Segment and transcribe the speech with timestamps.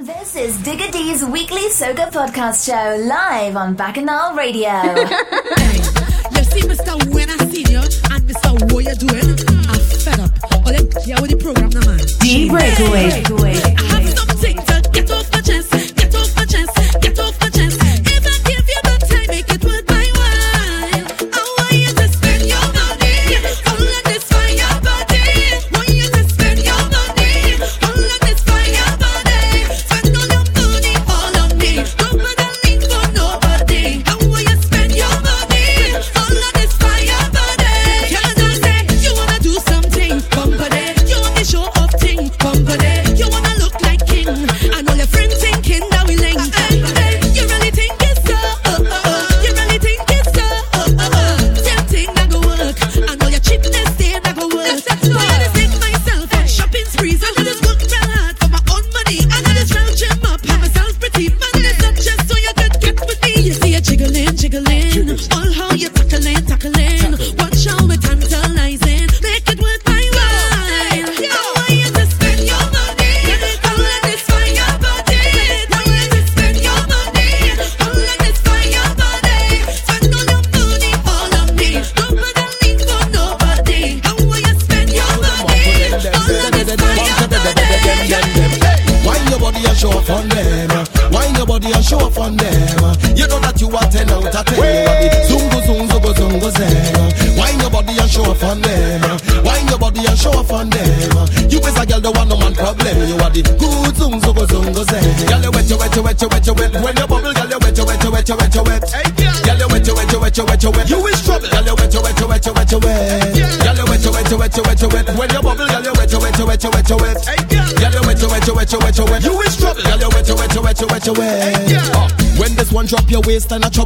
[0.00, 4.72] This is Digger D's weekly Soca podcast show live on Bacchanal Radio.
[6.34, 7.14] you see, Mr.
[7.14, 8.72] When I see you, and Mr.
[8.72, 9.38] What you doing,
[9.68, 10.32] I'm fed up.
[10.66, 12.00] All them care with the program now, man.
[12.18, 13.73] D Breakaway.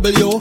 [0.01, 0.38] W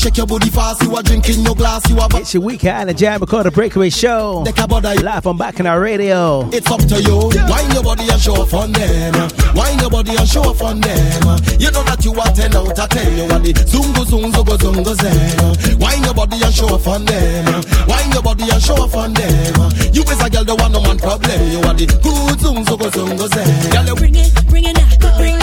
[0.00, 0.82] shake your booty fast.
[0.82, 1.88] You are drinking your glass.
[1.90, 2.08] You are.
[2.08, 4.44] Ba- it's your weekend, the Jam Recorder Breakaway Show.
[4.46, 6.48] Live on Bacchanal radio.
[6.50, 7.30] It's up to you.
[7.34, 7.48] Yeah.
[7.48, 9.28] Wine your body and show off on them.
[9.54, 11.22] Wine your body and show off on them.
[11.60, 13.16] You know that you are ten out of ten.
[13.16, 15.78] You are the zungo zungo go zungo zen.
[15.78, 17.62] Wine your body and show off on them.
[17.86, 19.54] Wine your body and show off on them.
[19.92, 21.40] You is a girl, the one no man problem.
[21.52, 23.70] You are the good zungo go zungo zen.
[23.70, 25.39] Girl, bring it, bring it now, bring it.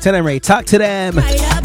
[0.00, 0.38] Talk to them, Rae.
[0.38, 1.59] Talk to them.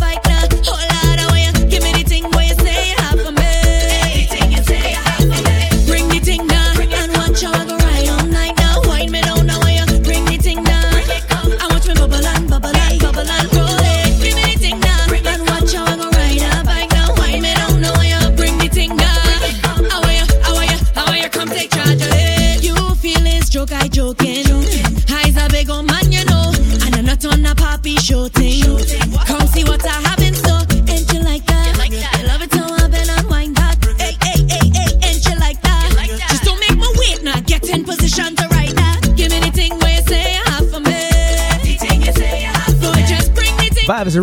[43.85, 44.17] Vibes is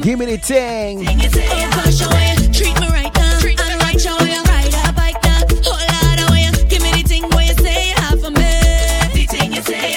[0.00, 0.38] give me the.
[2.60, 3.40] Treat me right now,
[6.20, 6.50] a ray.
[6.68, 7.90] Give me the ting where you say
[8.30, 8.46] me.
[9.10, 9.96] The you say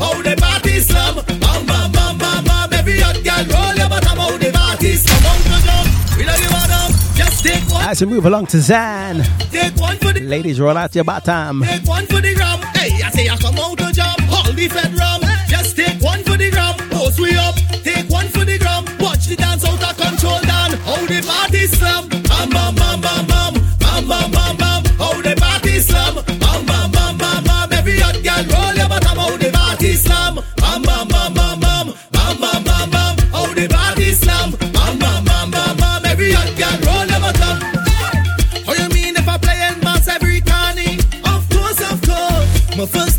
[0.00, 1.14] How the party slam?
[2.98, 4.18] Hot girl roll your bottom.
[4.18, 5.86] How the party slam?
[6.18, 6.24] We.
[7.16, 7.84] Just take one.
[7.84, 9.22] As move along to Zan.
[9.52, 10.58] Take one for the ladies.
[10.60, 11.62] Roll out your bottom.
[11.62, 12.60] Take one for the rum.
[12.74, 14.19] Hey, I say I come out to jump
[14.50, 15.20] all the fed rum.
[15.48, 17.54] Just take one for the gram, post we up.
[17.84, 20.70] Take one for the gram, watch the dance out of control down.
[20.86, 24.82] How the party slam, bam bam bam bam bam, bam bam bam bam.
[24.98, 27.72] How the party slam, bam bam bam bam bam.
[27.72, 31.86] Every hot girl roll your bottom, how the party slam, bam bam bam bam bam,
[32.10, 33.14] bam bam bam bam.
[33.34, 36.04] How the party slam, bam bam bam bam bam.
[36.06, 37.56] Every hot girl roll your bottom.
[38.66, 40.98] How you mean if I play in mass every corny?
[41.24, 43.09] Of course, of course, my first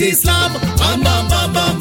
[0.00, 0.52] body slam.
[0.78, 1.78] Bam bam bam bam bam.
[1.78, 1.79] Bam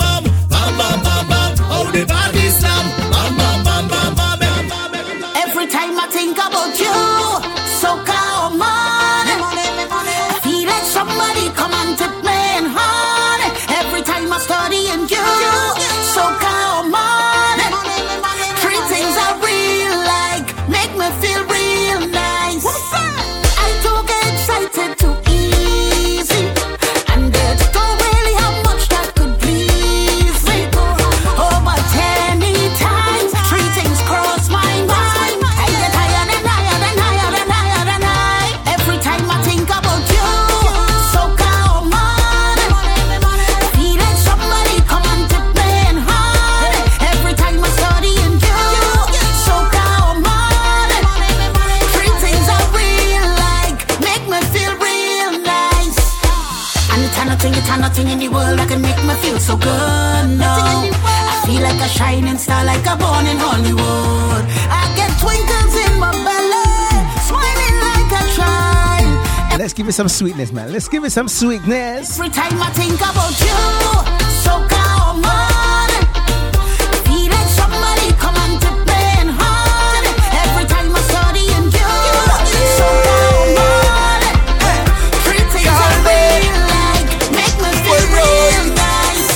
[69.79, 70.73] give it some sweetness, man.
[70.73, 72.19] Let's give it some sweetness.
[72.19, 73.59] Every time I think about you,
[74.43, 75.89] so come on.
[77.07, 80.05] Feel like somebody come and take me in hand.
[80.43, 81.91] Every time I study in you,
[82.75, 84.19] so come on.
[85.23, 87.07] Three things I real like
[87.39, 89.31] make me feel real nice.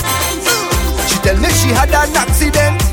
[1.08, 2.84] She tell me she had an accident.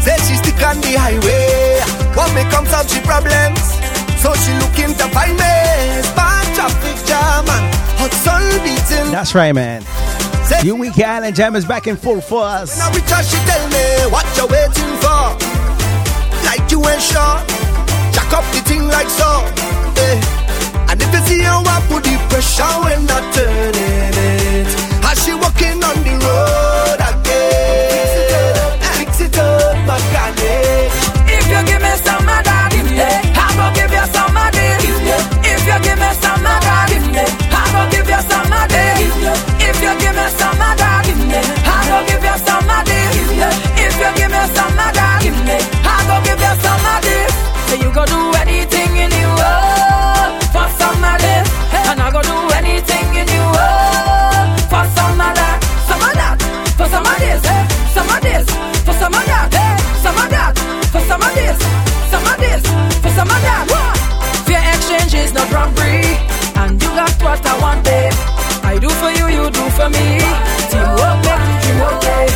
[0.00, 1.84] Said she stick on the highway.
[2.16, 3.60] What may come solve she problems.
[4.24, 5.52] So she looking to find me.
[6.64, 9.12] Bad traffic jam and hot sun beating.
[9.12, 9.84] That's right, man.
[10.62, 12.78] You Week Island Jam is back in full force.
[12.78, 15.36] When I she tell me what you waiting for.
[16.48, 17.36] Like you ain't sure.
[18.12, 19.44] Jack up the thing like so.
[20.00, 20.88] Eh.
[20.88, 24.23] And if you see her, I put the pressure when I turn it.
[47.94, 51.22] Go do anything in the world for some of
[51.94, 55.30] and I go do anything in the world for some of
[55.86, 56.36] some of that,
[56.74, 57.64] for some of this, eh?
[57.94, 58.46] some of this,
[58.82, 59.74] for some of that, eh?
[60.02, 60.58] some of that,
[60.90, 61.54] for some of this,
[62.10, 62.62] some of this,
[62.98, 63.62] for some of that.
[63.70, 63.94] What?
[64.42, 66.02] Fair exchange is not robbery,
[66.66, 68.10] and you got what I want, babe.
[68.66, 70.18] I do for you, you do for me.
[70.66, 72.26] Teamwork make the dream okay.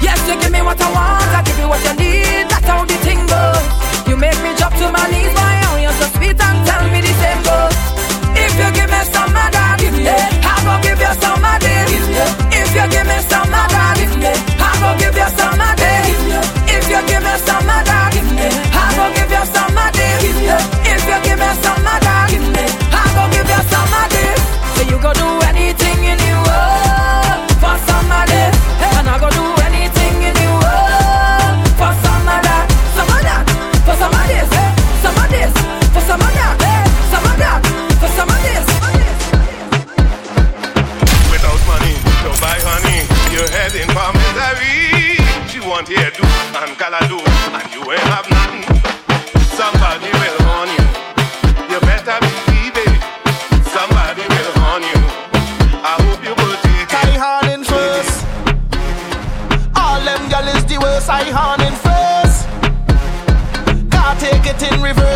[0.00, 2.48] Yes, you give me what I want, I give you what you need.
[2.48, 3.03] That's how the
[4.78, 5.43] to my knees,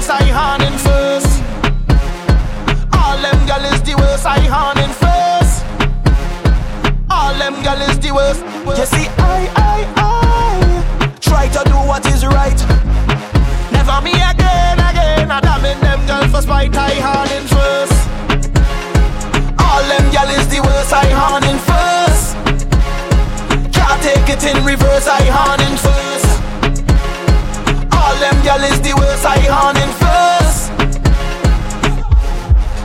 [0.09, 0.11] reverse.
[0.11, 1.43] I horn in first.
[2.95, 4.27] All them gal is the worst.
[4.27, 5.65] I horn in first.
[7.11, 8.41] All them gal is the worst.
[8.79, 12.59] You see, I, I, I try to do what is right.
[13.73, 15.31] Never me again, again.
[15.31, 16.77] I damn them girl for spite.
[16.77, 17.99] I horn in first.
[19.61, 20.93] All them gal is the worst.
[20.93, 22.37] I horn in first.
[23.73, 25.07] Can't take it in reverse.
[25.07, 25.98] I horn in first.
[28.29, 29.25] Them gal is the worst.
[29.25, 29.37] I
[29.81, 30.69] in first.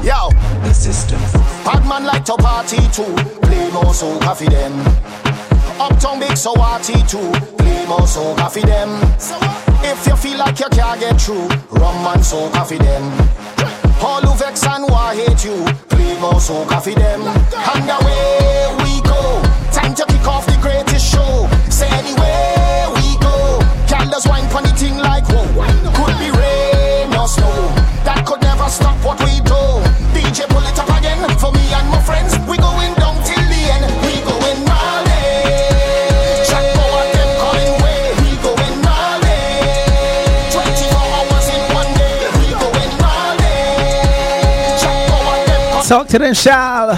[0.01, 0.29] Yo,
[0.63, 1.19] the system.
[1.65, 3.13] Bad man like to party too.
[3.41, 4.71] Play more so coffee them.
[5.81, 7.29] Uptown big so party too.
[7.57, 8.89] Play more so coffee them.
[9.83, 13.03] If you feel like you can't get through, rum and so coffee them.
[13.99, 17.19] All who vex and who hate you, play more so coffee them.
[17.19, 19.43] And away we go.
[19.73, 20.72] Time to kick off the greatest
[45.87, 46.97] Talk to them, child.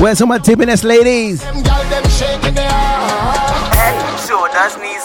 [0.00, 1.67] Where's all my tippiness ladies?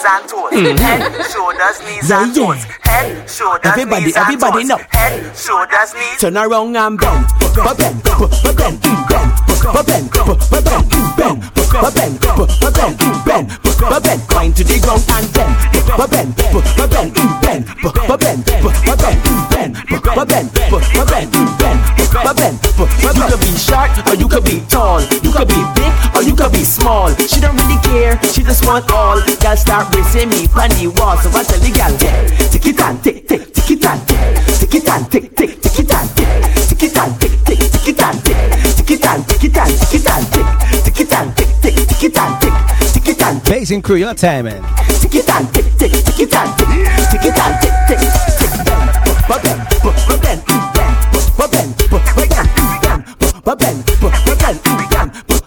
[0.04, 0.52] And toes.
[0.52, 0.76] Hmm.
[0.76, 2.44] Head, shoulders, knees Yeah, and yeah.
[2.46, 2.64] toes.
[2.82, 4.68] Head, shoulders, Everybody, knees and everybody toes.
[4.68, 4.78] know.
[4.90, 6.20] Head, shoulders, knees.
[6.20, 9.30] Turn around and bend, bend, bend, bend, bend, bend,
[9.84, 10.70] bend, bend, bend,
[11.16, 11.40] bend,
[11.94, 13.48] bend, bend,
[14.04, 15.52] bend, wind to the ground and bend,
[15.96, 16.30] bend, bend,
[16.84, 18.44] bend, bend, bend, bend,
[18.74, 18.92] bend,
[21.08, 21.30] bend,
[22.20, 22.56] bend, bend.
[23.00, 26.34] You could be short or you could be tall, you could be big or you
[26.36, 27.08] could be small.
[27.26, 29.18] She don't really care, she just want all.
[29.40, 31.94] Girl start racing me on the wall, so I tell the girl,
[32.50, 35.78] tick it and tick, tick, tick it and tick, tick it and tick, tick, tick
[35.78, 36.30] it and tick,
[36.68, 38.38] tick it and tick, tick, tick it and tick,
[38.74, 40.46] tick it and tick it and tick it and tick,
[40.84, 42.54] tick it and tick, tick, tick it and tick,
[42.92, 43.54] tick it and tick.
[43.54, 44.62] Blazing crew, your time, man.
[45.00, 46.68] Tick it and tick, tick, tick it and tick,
[47.10, 48.00] tick it and tick, tick,
[48.38, 48.90] tick, bend,
[49.28, 50.40] but bend, but bend,
[50.74, 50.94] bend,
[51.38, 52.30] but bend, but bend,
[52.82, 53.02] bend,
[53.44, 54.58] but bend, but bend,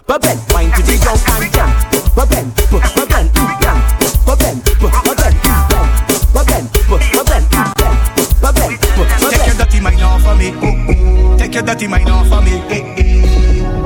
[0.06, 1.70] but bend, wind to the ground and jam,
[2.16, 2.97] but bend, but
[11.68, 12.56] that he might not for me.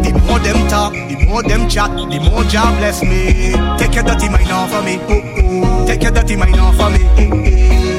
[0.07, 3.51] The more them talk, the more them chat, the more Jah bless me.
[3.77, 5.01] Take care that he might not for me.
[5.03, 5.87] Oh, oh.
[5.89, 7.03] Take care that he might not for me.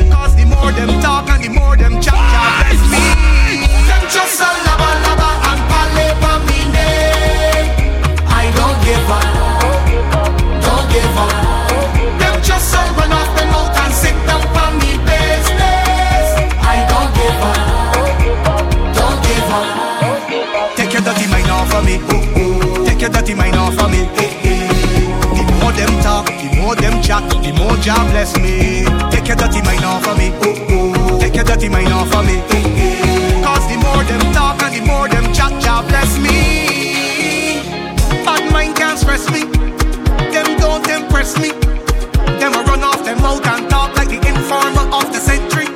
[0.09, 1.62] Cause the more them talk and the more
[27.83, 28.85] Jah bless me.
[29.11, 30.31] Take your dirty mind off of me.
[30.39, 31.19] Oh, oh.
[31.19, 32.39] Take your dirty mind off of me.
[32.39, 33.43] Eh, eh.
[33.43, 37.59] Cause the more them talk and the more them chat, Jah bless me.
[38.23, 39.43] Bad mind can't stress me.
[40.31, 41.51] Them don't impress me.
[42.39, 45.67] Them a run off them mouth and talk like the informer of the century.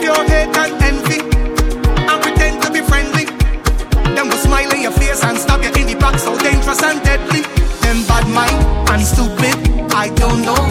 [0.00, 1.20] Pure hate and envy.
[2.08, 3.26] And pretend to be friendly.
[4.16, 7.04] Them will smile in your face and stab you in the back, so dangerous and
[7.04, 7.42] deadly.
[7.84, 9.76] Them bad mind and stupid.
[9.92, 10.67] I don't know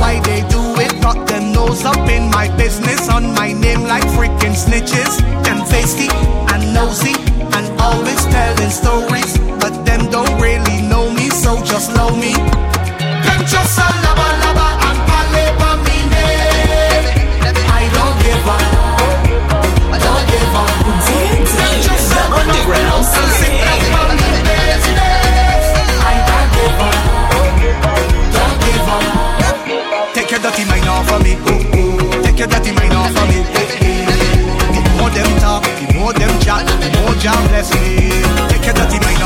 [1.85, 5.19] up in my business, on my name like freaking snitches.
[5.43, 6.09] Them feisty
[6.53, 7.13] and nosy
[7.55, 12.33] and always telling stories, but them don't really know me, so just love me.
[12.33, 14.06] Them just a
[37.27, 38.49] joblessly.
[38.49, 39.16] Take your dirty mind.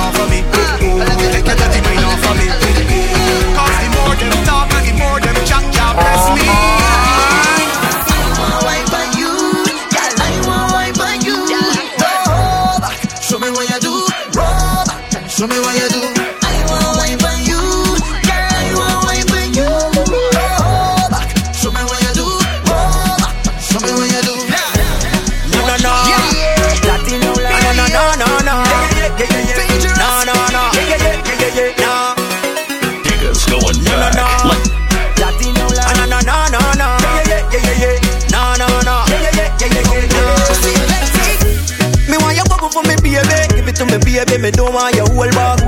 [42.71, 43.19] For me, baby.
[43.53, 44.37] Give it to me, baby.
[44.39, 45.59] Me don't want your whole bag.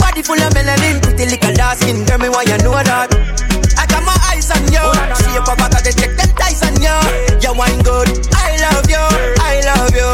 [0.00, 2.18] Body full of melanin, pretty little dark skin, girl.
[2.18, 3.12] Me want you know that.
[3.76, 4.84] I got my eyes on you.
[5.20, 6.96] See your papa got to check them ties on you.
[7.44, 8.08] You wine good.
[8.32, 9.04] I love you.
[9.38, 10.10] I love you.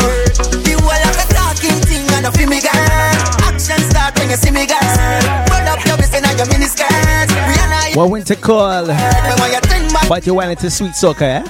[0.67, 2.75] You are like a talking thing and a feel me girl.
[3.47, 4.83] Action start when you see me girl.
[5.49, 6.91] Roll up your waist and your mini skirt.
[6.91, 7.04] Rihanna, you
[7.95, 8.87] What winter call?
[10.11, 11.43] But you went into sweet soca, eh?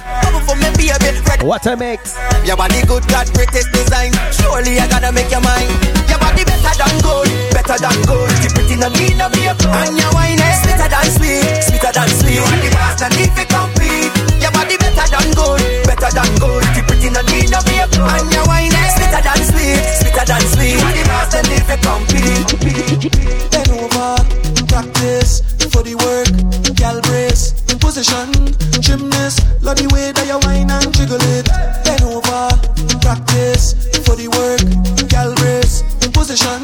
[1.41, 2.13] What a mix.
[2.45, 4.13] your body good, got greatest design.
[4.29, 5.73] Surely I gotta make your mind.
[6.05, 8.29] Your body better than gold, better than gold.
[8.45, 9.57] You pretty no need no makeup.
[9.73, 12.37] And your wine is sweeter than sweet, sweeter than sweet.
[12.37, 14.13] You are the boss, no need to compete.
[14.37, 16.61] Your body better than gold, better than gold.
[16.77, 17.89] You pretty no need no makeup.
[18.05, 20.77] And your wine is sweeter than sweet, sweeter than sweet.
[20.77, 23.09] You are the no need to compete.
[23.49, 24.13] Bend over,
[24.75, 25.39] practice
[25.71, 26.27] for the work.
[26.75, 28.27] Gal brace position,
[28.81, 29.39] gymnast.
[29.63, 31.47] Love the way that you whine and jiggle it.
[31.87, 32.51] Then over,
[32.99, 33.71] practice
[34.03, 34.59] for the work.
[35.07, 35.79] Gal brace
[36.11, 36.59] position,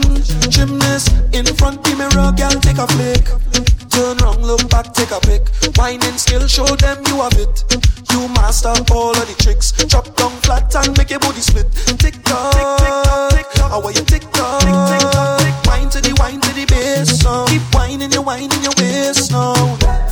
[0.52, 1.08] gymnast.
[1.32, 3.71] In front the mirror, gal take a flick.
[3.92, 5.44] Turn round, look back, take a pic.
[5.76, 7.64] Whining skill, show them you have it.
[8.12, 9.72] You master all of the tricks.
[9.92, 11.68] Drop down flat and make your body split.
[12.00, 13.72] Tick tock, tick tock, tick tock.
[13.72, 14.62] How are you tick tock?
[14.64, 15.68] Tick tock.
[15.68, 17.24] Wine to the wine to the bass.
[17.24, 17.46] Now.
[17.48, 19.56] Keep whining, wine in your waist now.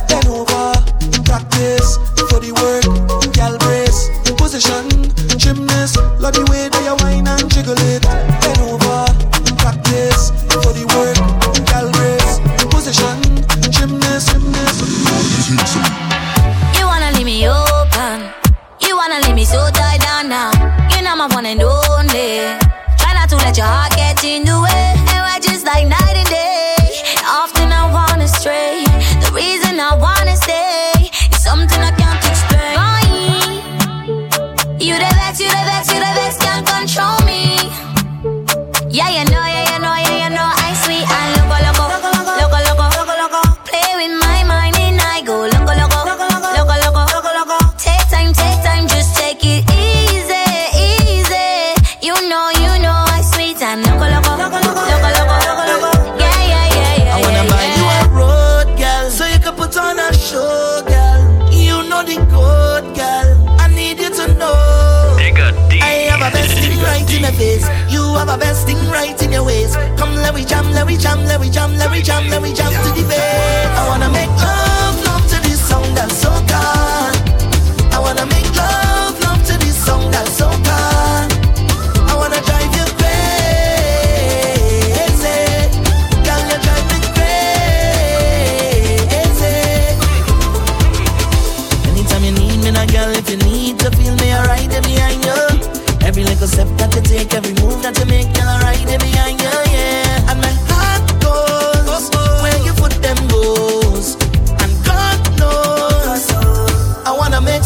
[0.08, 0.76] Then over,
[1.24, 1.96] practice
[2.28, 3.32] for the work.
[3.32, 5.08] Gal brace, position,
[5.38, 5.96] gymnast.
[6.20, 8.39] Love the way that you whine and jiggle it.
[21.40, 22.36] one and only.
[22.98, 23.99] Try not to let your heart
[68.30, 69.74] have a best thing right in your ways.
[69.96, 72.30] Come, let we jam, let we jam, let we jam, let we jam, let we
[72.30, 73.66] jam, let we jam to the bed.
[73.76, 74.59] I wanna make love.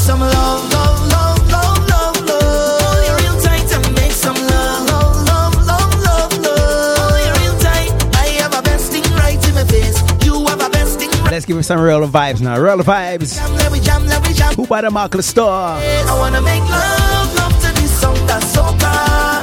[0.05, 0.45] some.
[11.35, 12.59] Let's give him some real vibes now.
[12.61, 13.37] Real vibes.
[14.55, 15.51] Who by the Markle store?
[15.51, 19.34] I wanna make love, love to this song that's so bad.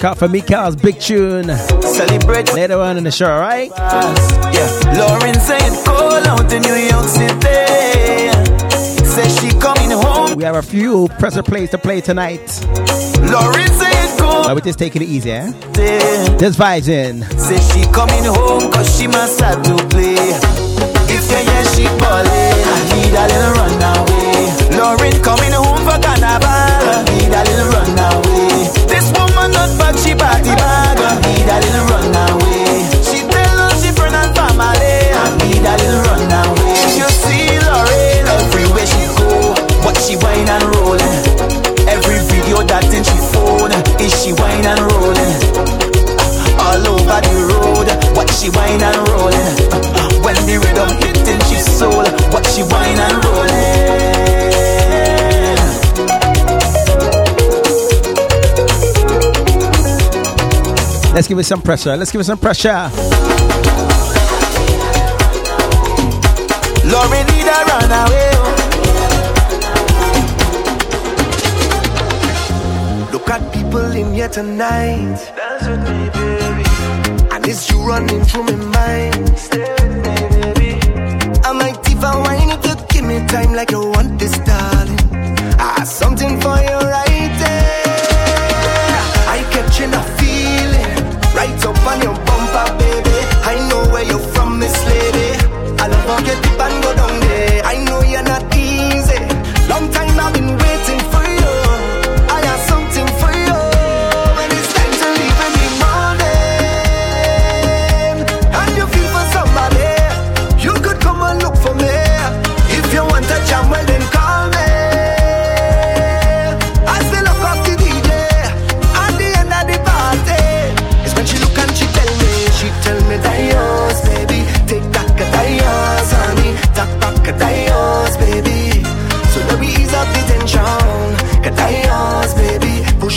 [0.00, 1.44] Look out for Mika's big tune.
[1.44, 3.70] Celebrate later on in the show, right?
[3.76, 4.96] Yeah.
[4.96, 7.36] Lauren said call out in New York City.
[9.04, 10.38] Say she coming home.
[10.38, 12.40] We have a few presser plays to play tonight.
[13.20, 14.44] Lauren said go.
[14.44, 15.52] But we're just taking it easy, eh?
[15.74, 17.20] There's vibes in.
[17.38, 20.59] Say she coming home cause she must have to play.
[21.10, 24.78] If you hear she ballin', I need a little runaway.
[24.78, 26.48] Lauren coming home for carnival.
[26.48, 28.70] I need a little runaway.
[28.86, 30.98] This woman not bad, she party bag.
[30.98, 32.86] I need a little runaway.
[33.06, 34.96] She tell us she friend and family.
[35.10, 36.78] I need a little runaway.
[36.98, 41.18] You see Lauren everywhere she go, what she whine and rollin'.
[41.90, 45.34] Every video that in she phone is she whine and rollin'.
[46.60, 47.69] All over the road,
[48.40, 49.56] she whine and rollin'.
[50.24, 53.20] When the rhythm hitting she soul, what she whine and.
[61.12, 61.96] Let's give it some pressure.
[61.98, 62.90] Let's give it some pressure.
[66.86, 68.30] Lauren need a runaway.
[73.12, 75.30] Look at people in here tonight.
[77.50, 79.36] It's you running through my mind.
[79.36, 80.14] Stay with me,
[80.54, 80.70] baby.
[81.42, 85.00] I might even wine if you give me time like you want this, darling.
[85.58, 85.88] I have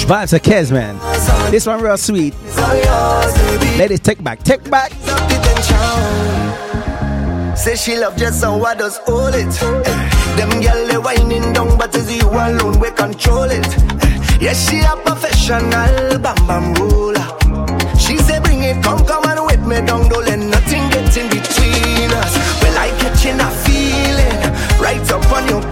[0.05, 0.99] Vibes of Kes, man.
[1.51, 2.35] This one real sweet.
[3.77, 4.91] Ladies, take back, take back.
[7.55, 9.49] Say she love just how I does hold it.
[10.35, 13.65] Them gyal they whining down, but it's you alone we control it.
[14.41, 17.23] Yes, she a professional bam bam roller.
[17.97, 21.29] She say bring it, come come and with me down, don't let nothing get in
[21.29, 22.33] between us.
[22.61, 24.39] Well I catching a feeling
[24.83, 25.62] right up on your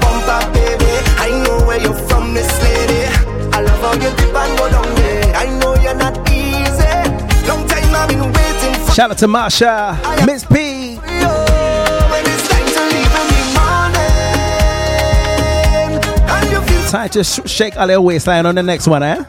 [8.94, 11.00] Shout out to Marsha, Miss P.
[16.90, 19.24] Time to sh- shake a little waistline on the next one, eh?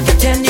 [0.00, 0.49] Of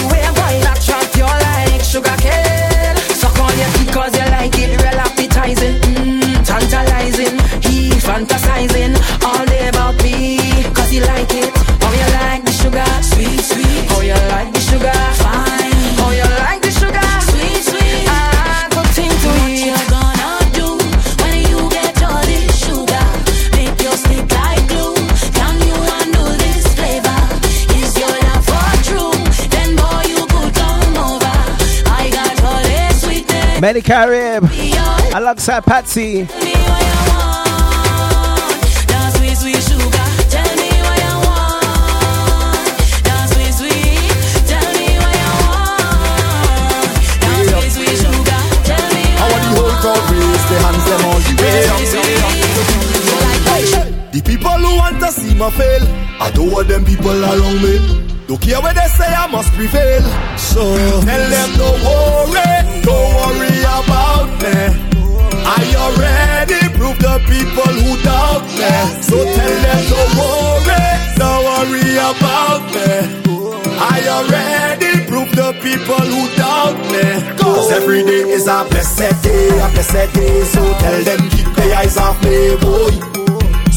[51.40, 54.12] way up, way up.
[54.12, 55.82] The people who want to see me fail,
[56.20, 58.26] I don't want them people around me.
[58.26, 60.02] Don't care what they say, I must prevail.
[60.50, 64.56] So tell them don't worry, don't worry about me.
[65.46, 68.72] I already proved the people who doubt me.
[69.00, 70.86] So tell them don't worry,
[71.22, 72.90] don't worry about me.
[73.78, 77.38] I already proved the people who doubt me.
[77.38, 80.42] Cause every day is a blessed day, a blessed day.
[80.44, 83.19] So tell them keep their eyes off me, boy.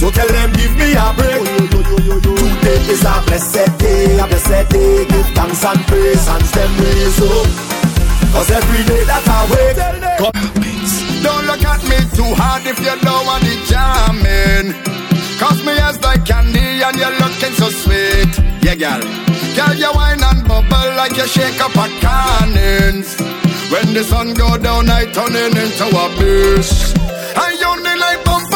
[0.04, 1.48] So tell them give me a break.
[1.72, 5.06] Today is a blessed day, a blessed day.
[5.08, 7.48] Give thanks and praise, hands them raise up.
[8.36, 9.80] Cause every day that I wait,
[10.20, 10.36] God
[11.24, 14.76] Don't look at me too hard if you don't want it jamming.
[15.40, 18.36] Cause me as like candy and you're looking so sweet.
[18.60, 19.00] Yeah, girl.
[19.56, 23.16] Girl, you wine and bubble like you shake up a cannons.
[23.72, 26.92] When the sun go down, I turn into a beast.
[27.40, 28.53] I only like bumper,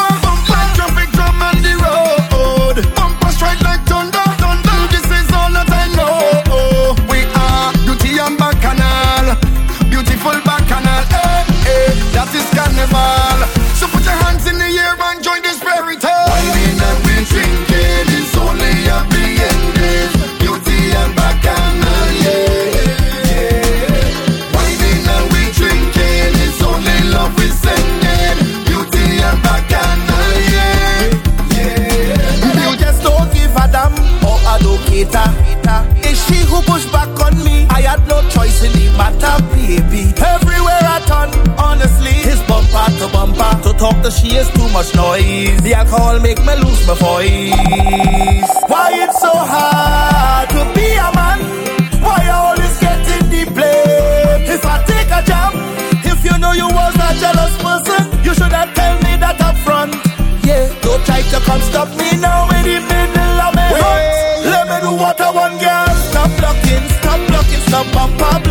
[12.18, 13.46] that is carnival.
[13.78, 16.26] So put your hands in the air and join this fairy tale.
[16.26, 20.10] Whining and we drinking, it's only happy ending.
[20.42, 22.74] Beauty and bacchanal, yeah,
[23.30, 24.50] yeah.
[24.50, 28.66] Whining and we drinking, it's only love we sending.
[28.66, 31.22] Beauty and bacchanal, yeah,
[31.54, 32.66] yeah.
[32.66, 33.94] You just don't give a damn
[34.26, 35.30] or advocate her.
[36.02, 37.70] It's she who pushed back on me.
[37.70, 40.10] I had no choice in the matter, baby.
[40.18, 41.47] Everywhere I turn, honestly, it's
[42.98, 43.62] bumper to bumper.
[43.62, 45.60] To talk to she is too much noise.
[45.62, 48.50] The alcohol make me lose my voice.
[48.66, 51.38] Why it's so hard to be a man?
[52.02, 54.42] Why I always getting the blame?
[54.50, 55.54] If I take a jump,
[56.04, 59.56] if you know you was a jealous person, you should have tell me that up
[59.58, 59.94] front.
[60.44, 64.46] Yeah, don't try to come stop me now in the middle of me hunt.
[64.48, 65.88] Let me do what I want, girl.
[66.10, 68.47] Stop blocking, stop blocking, stop bumper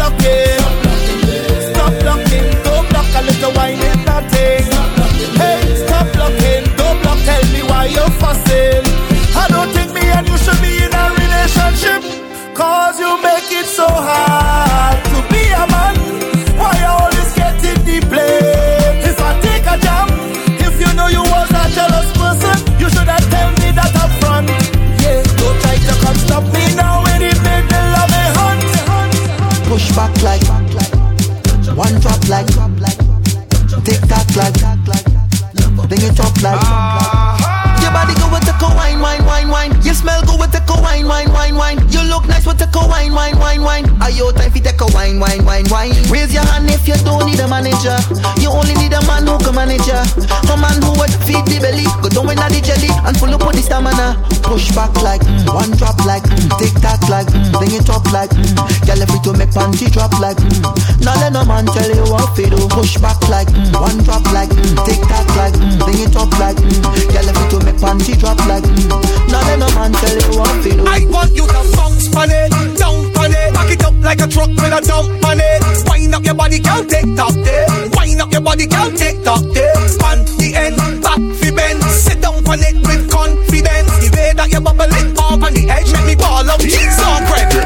[32.29, 32.47] like
[33.85, 34.53] tick tock like
[35.87, 36.59] bring it up like
[37.79, 39.47] your body go with the co wine wine wine.
[39.47, 41.55] Wine you smell good with the co wine wine wine.
[41.55, 44.57] wine you look nice with the co wine wine wine wine are you time for
[44.57, 47.93] take a wine wine wine wine raise your hand if you don't need a manager
[48.41, 50.01] you only need a man who can manage ya
[50.49, 53.45] a man who would feed the belly go down in the jelly and full up
[53.45, 57.53] with the stamina push back like mm, one drop like mm, tick tock like mm,
[57.53, 60.57] bring it up like mm, girl if to make panty drop like mm.
[61.05, 64.25] now let no man tell you what to do push back like mm, one drop
[64.33, 66.81] like mm, tick tock like mm, bring it up like mm,
[67.13, 68.89] girl if to make panty drop like mm.
[69.29, 72.29] now let no man tell you what to do I want you to bounce on
[72.31, 75.61] it, down on it, back it up like a truck with a dump on it.
[75.87, 77.67] Wind up your body, girl, take top there.
[77.93, 79.77] Wind up your body, girl, take top there.
[80.09, 83.93] On the end, back fi bend, sit down on it with confidence.
[84.01, 86.99] The way that you bubble it up on the edge, make me ball out cheeks
[87.05, 87.56] on bread.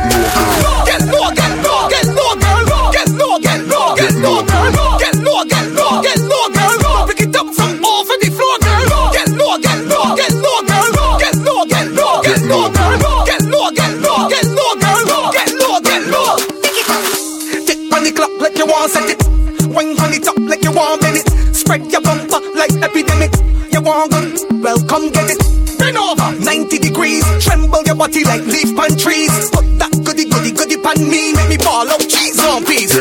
[24.92, 25.40] Come get it.
[25.80, 27.24] Bend over 90 degrees.
[27.40, 29.32] Tremble your body like leaf pan trees.
[29.50, 31.32] Put that goody goody goody pan me.
[31.32, 32.92] Make me ball out cheese on peas.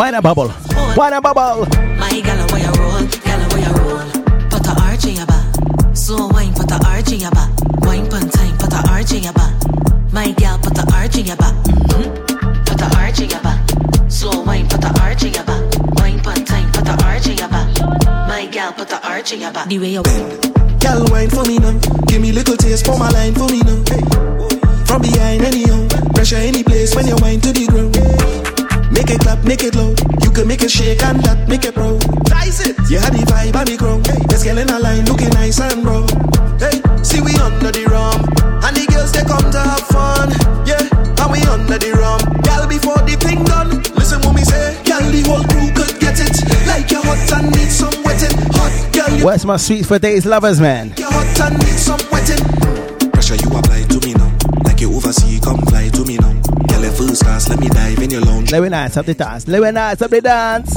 [0.00, 0.50] Wine a bubble.
[0.96, 1.66] Wine a bubble.
[1.98, 4.48] My gal, where you roll, gal, where you roll.
[4.48, 5.44] Put a arch in your back.
[5.94, 7.50] So wine, put a arch in your back.
[7.84, 9.52] Wine pun time, put a arch in your back.
[10.10, 11.52] My gal, put a arch in your back.
[11.52, 12.64] Mm-hmm.
[12.64, 13.60] Put a arch in your back.
[14.10, 15.60] Slow wine, put a arch in your back.
[16.00, 17.68] Wine pun time, put a arch in your back.
[18.26, 19.68] My gal, put a arch in your back.
[19.68, 20.02] The way you
[20.80, 21.78] Girl, wine for me now.
[22.06, 23.84] Give me little taste for my line for me now.
[24.86, 27.89] From behind any anyhow, pressure any place when you wine to the ground.
[29.00, 29.96] Make it clap, make it loud.
[30.22, 32.04] You can make it shake and that make it proud.
[32.28, 32.76] Rise it.
[32.92, 34.04] You had the vibe on the ground.
[34.06, 36.04] Hey, let's get in a line looking nice and bro.
[36.60, 38.20] Hey, see we under the rum,
[38.60, 40.28] and the girls they come to have fun.
[40.68, 42.20] Yeah, and we under the rum.
[42.44, 44.76] Girl, before the thing done, listen what me say.
[44.84, 46.36] Girl, the whole crew could get it.
[46.68, 48.36] Like you're hot and need some wetting.
[48.52, 50.92] Hot girl, Where's my sweet for days lovers, man?
[58.50, 59.46] Let me nice up the dance.
[59.46, 60.72] Let me nice up the dance.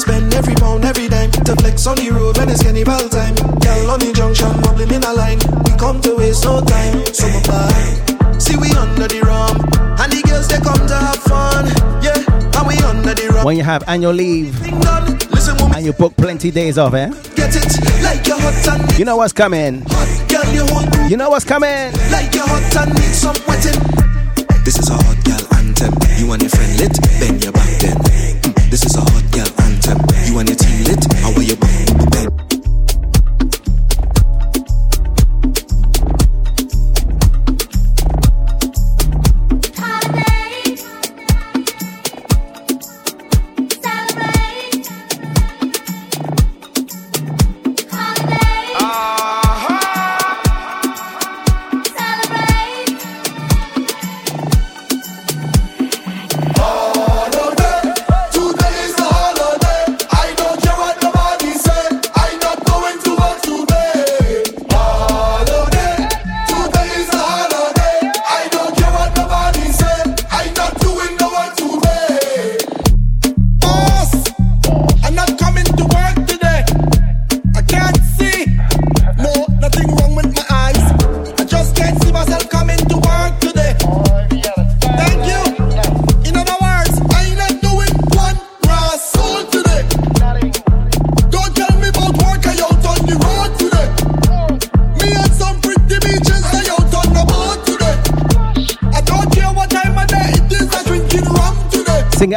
[0.00, 3.34] Spend every pound, every dime to flex on the road when it's carnival time.
[3.60, 5.38] Girl on the junction, bubbling in a line.
[5.68, 8.38] We come to waste no time, so apply.
[8.40, 9.60] See we under the rum,
[10.00, 11.66] and the girls they come to have fun.
[12.00, 12.16] Yeah,
[12.56, 13.44] and we under the rum.
[13.44, 14.56] When you have annual leave
[15.76, 17.08] and you book plenty days off, eh?
[17.36, 19.84] get it like you're hot and You know what's coming.
[20.32, 20.64] girl, you
[21.08, 21.92] You know what's coming.
[22.10, 23.78] like you're hot and need some wetting.
[24.64, 25.57] This is a hot girl anthem.
[26.28, 27.96] You and your friend lit, bend your back then.
[28.68, 29.17] This is a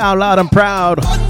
[0.01, 1.20] out loud and proud.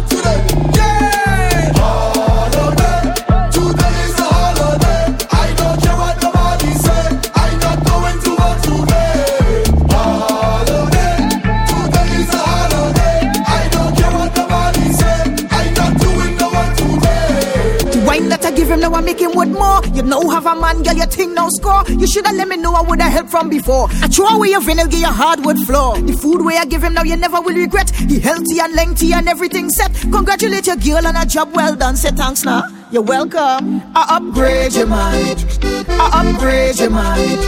[19.94, 21.83] You know have a man, girl, your thing now score.
[21.87, 23.87] You shoulda let me know I woulda helped from before.
[24.02, 25.98] I throw away your vinyl, give you hardwood floor.
[26.00, 27.89] The food way I give him now you never will regret.
[27.92, 29.94] He healthy and lengthy and everything set.
[30.12, 31.96] Congratulate your girl on a job well done.
[31.96, 32.63] Say thanks now.
[32.92, 33.81] You're welcome.
[33.96, 35.46] I upgrade your mind.
[35.87, 37.39] I upgrade your mind.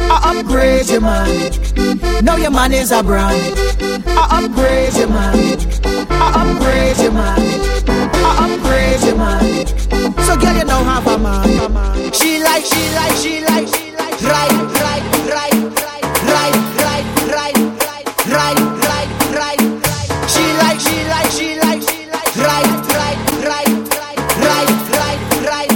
[0.00, 2.24] I upgrade your mind.
[2.24, 3.54] Now your man is a brand.
[4.06, 5.80] I upgrade your mind.
[6.10, 7.67] I upgrade your mind.
[9.04, 9.68] Your mind.
[10.26, 12.12] So girl, you know have a man.
[12.12, 14.20] She like, she like, she like, she like.
[14.20, 14.50] Right,
[14.82, 15.54] right, right,
[16.28, 17.56] right, right, right,
[18.28, 19.60] right, right, right.
[20.28, 21.82] She like, she like, she like,
[22.36, 22.66] right,
[22.98, 23.70] right, right,
[24.42, 24.70] right, right,
[25.48, 25.72] right,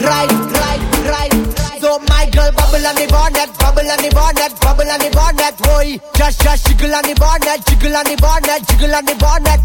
[0.00, 0.82] right, right,
[1.12, 1.80] right.
[1.80, 5.56] So my girl bubble on the bonnet, bubble on the bonnet, bubble on the bonnet,
[5.58, 6.00] boy.
[6.14, 9.55] Just, just jiggle on the bonnet, jiggle on the bonnet, jiggle on the bonnet.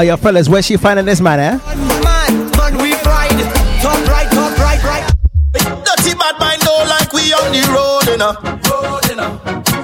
[0.00, 1.60] Are your fellas, where she finding this man, eh?
[2.00, 3.36] man, man we ride.
[3.84, 5.04] Top right, top right, right.
[5.52, 8.32] Dirty bad mind don't like we on the road, you know.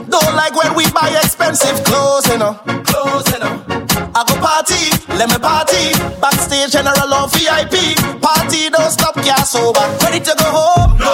[0.09, 2.55] Don't like when we buy expensive clothes, you know.
[2.89, 3.61] Clothes, you know.
[4.17, 4.89] I go party,
[5.21, 5.93] let me party.
[6.17, 8.01] Backstage general or VIP.
[8.25, 9.85] Party don't stop, can't sober.
[10.01, 10.97] Ready to go home?
[10.97, 11.12] No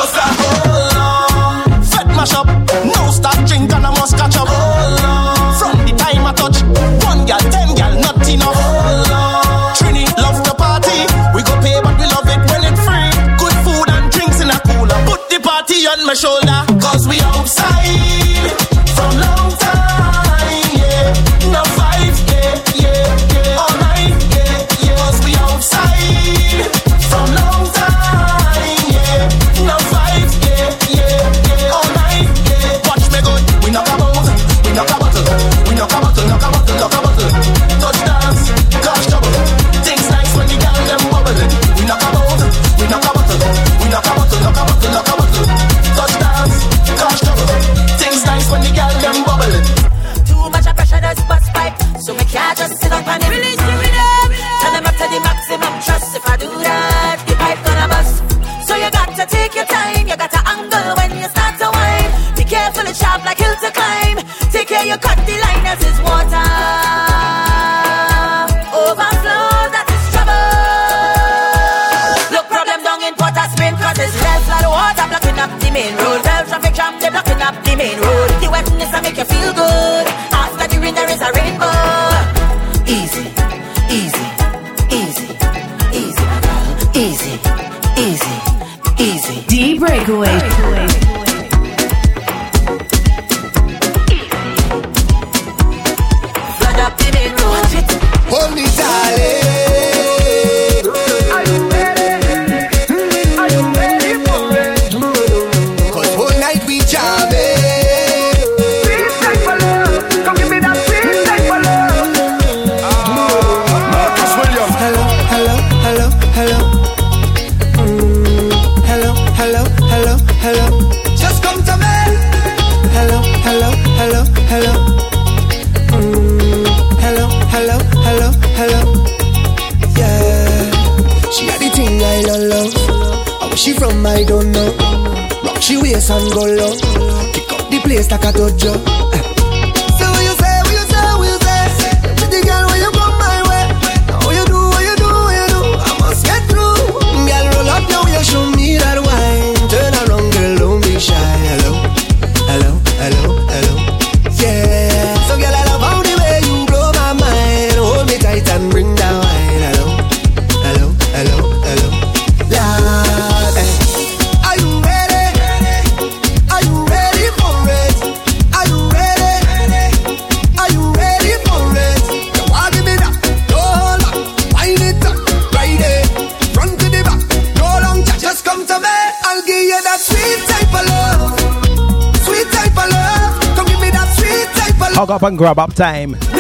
[185.43, 186.32] grab up time.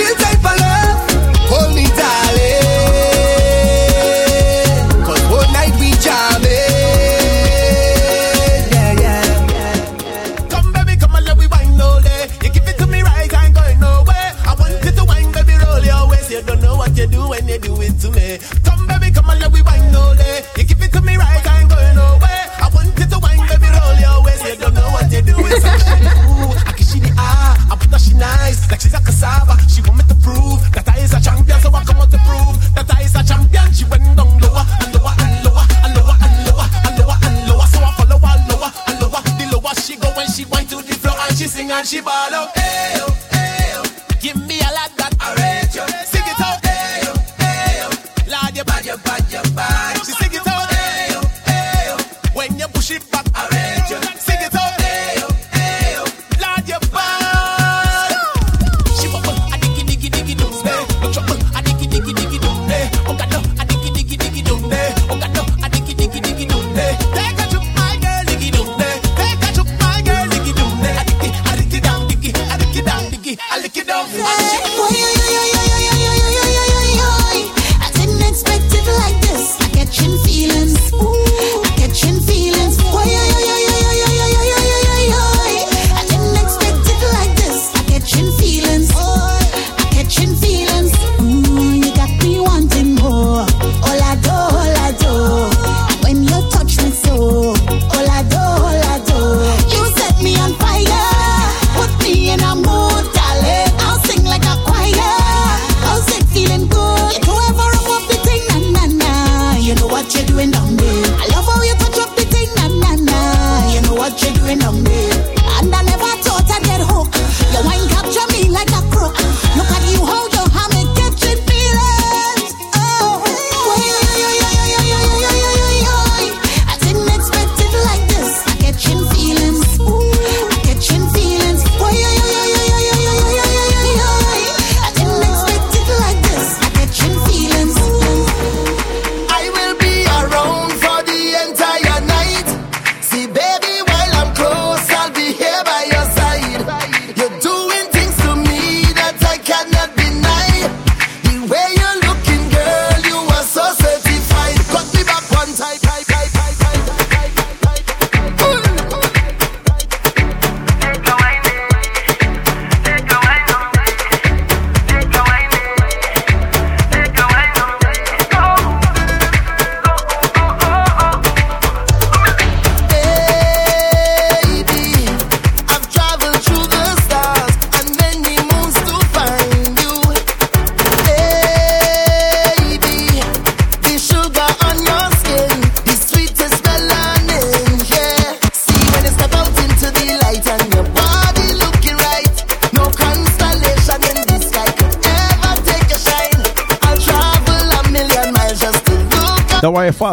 [41.92, 42.61] She ball out.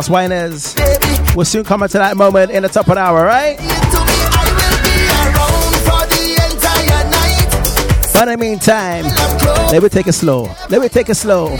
[0.10, 0.76] Winers.
[1.36, 3.58] We'll soon come to that moment in the top of an hour, right?
[8.14, 9.06] But in the meantime,
[9.72, 10.50] let me take it slow.
[10.70, 11.56] Let me take it slow.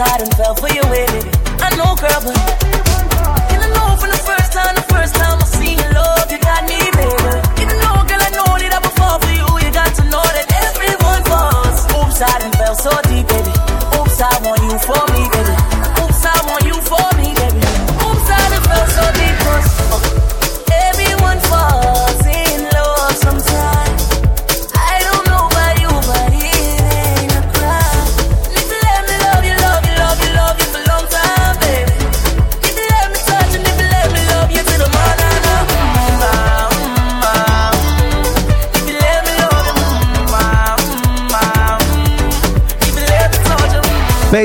[0.00, 0.27] outside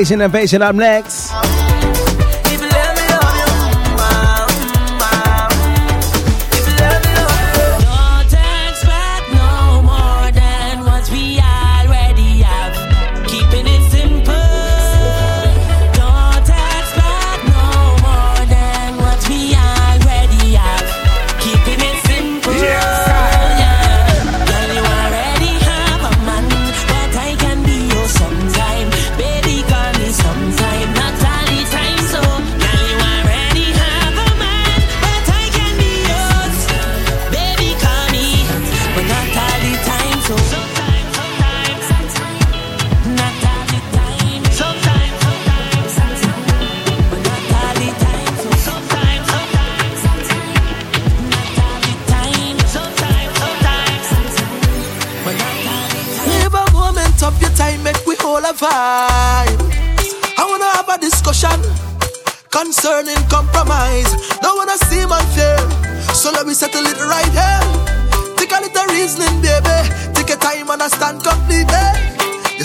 [0.04, 1.23] Invasion, Invasion up next.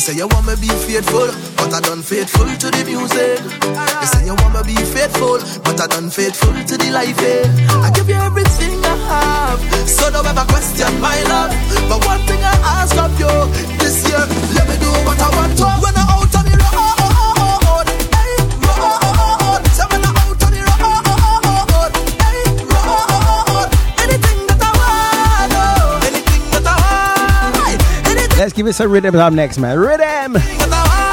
[0.10, 3.38] say you want me be faithful, but I done faithful to the music.
[4.02, 7.20] You say you want me be faithful, but I done faithful to the life.
[7.22, 7.46] Eh?
[7.86, 11.52] I give you everything I have, so don't ever question my love.
[11.90, 13.34] But one thing I ask of you
[13.78, 14.24] this year,
[14.58, 16.09] let me do what I want to when I
[28.60, 29.80] give us a rhythm up next, man.
[29.80, 31.09] Rhythm!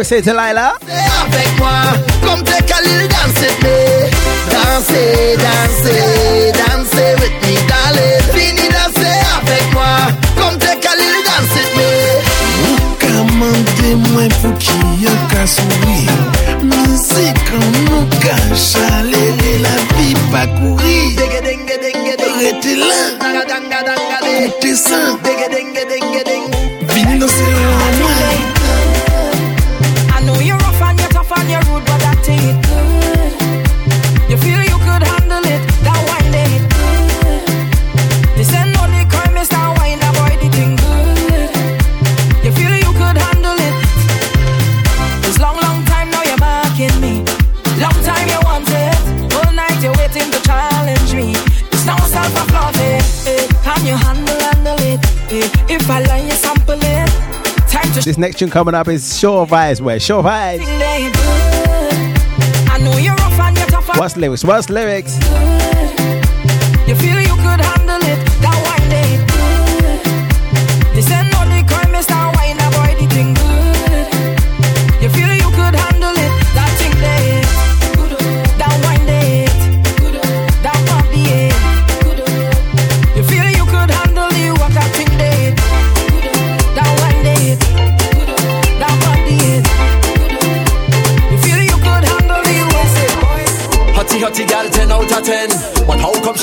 [0.00, 0.72] we say Delilah?
[1.26, 1.68] Avec moi,
[2.24, 2.62] comme tes
[3.36, 3.76] with me.
[7.20, 8.22] With me, darling.
[8.32, 10.08] Fini danser avec moi,
[11.54, 11.90] with me.
[12.64, 13.12] Ou ka
[14.08, 15.44] mwen pou ki yo ka.
[16.64, 18.36] Mizik an nou ka
[19.60, 21.14] la vi pa kouri.
[21.20, 22.16] Denge, denge, denge.
[22.40, 23.20] Rete lan,
[24.76, 25.20] san.
[25.22, 25.84] Denge, denge,
[26.24, 26.56] denge.
[26.88, 27.99] Vini danser
[58.04, 59.80] This next tune coming up is Sure Vibes.
[59.80, 60.64] Where Sure Vibes.
[60.64, 62.68] sing they good.
[62.70, 63.88] I know you're rough and you're tough.
[63.90, 64.42] and What's lyrics?
[64.44, 65.18] What's lyrics?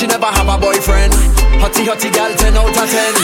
[0.08, 1.12] Never have a boyfriend?
[1.60, 3.14] Hotty hotty gal, 10 out of 10.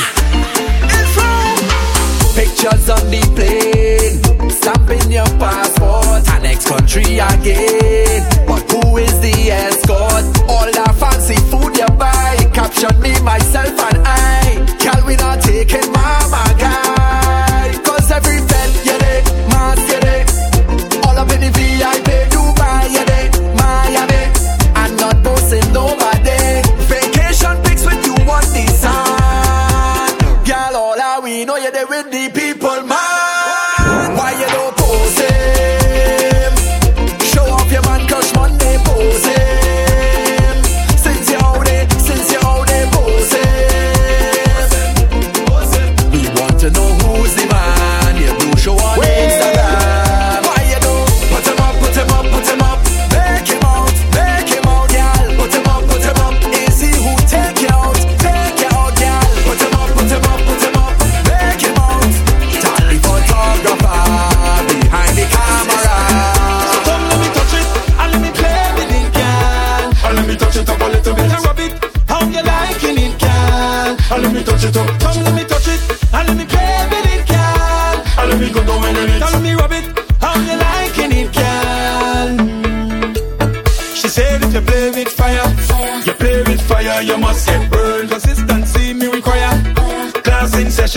[2.37, 4.21] Pictures on the plane,
[4.51, 8.23] stamping your passport, and next country again.
[8.47, 10.25] But who is the escort?
[10.51, 14.77] All that fancy food you buy, caption me, myself, and I.
[14.79, 15.47] Gal, we not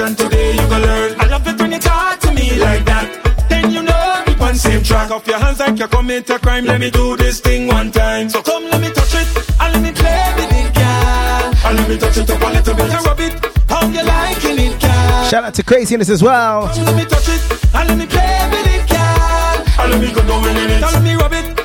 [0.07, 1.19] Session today, you go learn.
[1.19, 3.45] I love it when you talk to me like that.
[3.49, 5.11] Then you know we on same track.
[5.11, 6.65] Off your hands like you commit a crime.
[6.65, 8.29] Let me do this thing one time.
[8.29, 9.27] So come, let me touch it
[9.59, 11.53] and let me play with it, girl.
[11.65, 13.33] And let me touch it up a little bit and rub it.
[13.67, 15.25] How you liking it, girl?
[15.25, 16.69] Shout out to Craziness as well.
[16.73, 19.83] Come, let me touch it and let me play with it, girl.
[19.83, 20.83] And let me go down in it.
[20.83, 21.56] And let me rub it.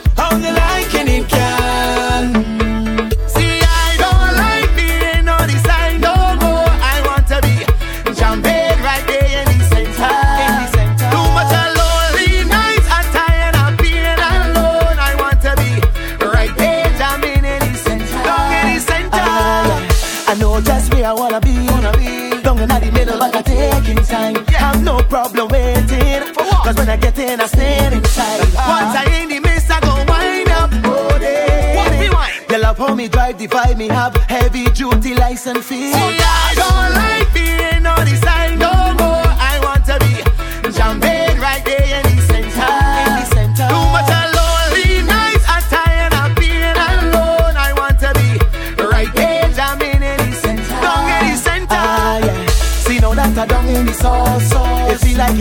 [22.42, 24.36] Down in the middle, but I taking time.
[24.48, 26.34] I have no problem waiting.
[26.34, 28.40] Cause when I get in, I stand inside.
[28.40, 29.22] Once I ah.
[29.22, 30.70] in the mist, I go wind up.
[30.84, 31.74] Oh, day.
[31.76, 32.32] What me wine?
[32.50, 35.92] You love how me drive the vibe, me have heavy duty license fee.
[35.92, 38.61] See, I don't like being on the side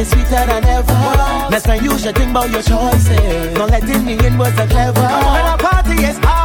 [0.06, 1.50] sweeter than ever.
[1.50, 3.58] Next time you should think about your choices.
[3.58, 5.02] Not letting me in was a clever.
[5.02, 6.41] When a party is hard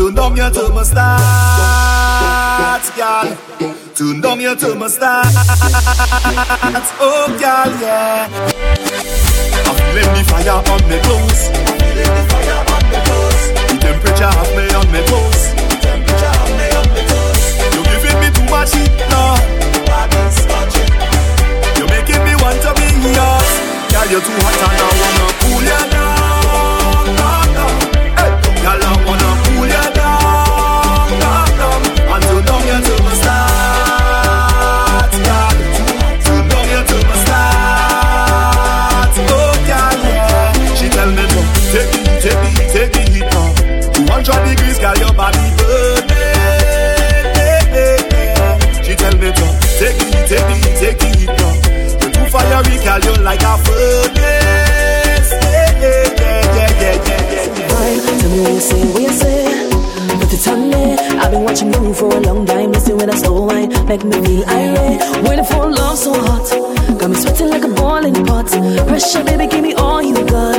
[0.00, 1.20] turn down your thermostat,
[2.96, 3.36] girl.
[3.94, 5.26] Turn down your thermostat.
[6.98, 8.28] Oh, girl, yeah.
[9.66, 11.42] I'm feeling the fire on me clothes.
[13.68, 15.42] The temperature have me on me toes.
[17.74, 19.42] You giving me too much heat, Lord.
[21.76, 23.50] You're making me want to be yours.
[23.92, 25.99] Girl, you're too hot and I wanna cool you down,
[62.00, 65.00] for a long time, Listen when with slow wine, make me feel irate.
[65.28, 66.48] Waiting for love so hot,
[66.98, 68.48] got me sweating like a ball in pot.
[68.88, 70.58] Pressure, baby, give me all you got.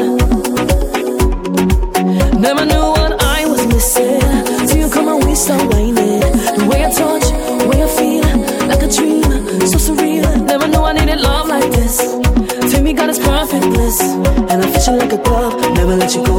[2.45, 4.21] Never knew what I was missing,
[4.67, 6.21] till you come and we start whining.
[6.57, 7.25] The way I touch,
[7.59, 8.27] the way I feel,
[8.71, 9.23] like a dream,
[9.71, 10.45] so surreal.
[10.45, 11.97] Never knew I needed love like this.
[12.71, 13.99] To me, God is perfect bliss,
[14.51, 16.30] and I'm fishing like a glove, never let you go.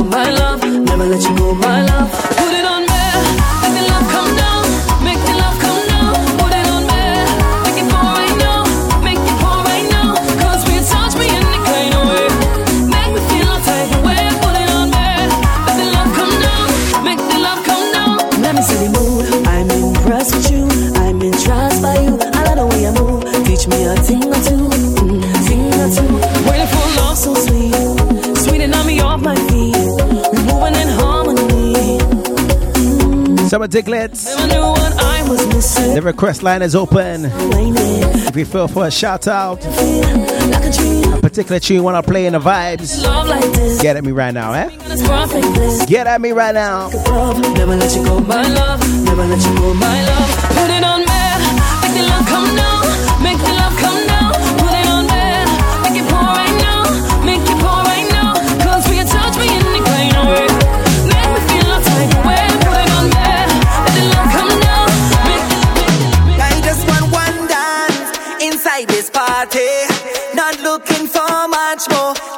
[33.73, 34.25] Diglets.
[35.95, 37.25] The request line is open.
[37.25, 42.35] If you feel for a shout out, a particular tune you want to play in
[42.35, 43.01] the vibes,
[43.81, 44.69] get at me right now, eh?
[45.87, 46.91] Get at me right now.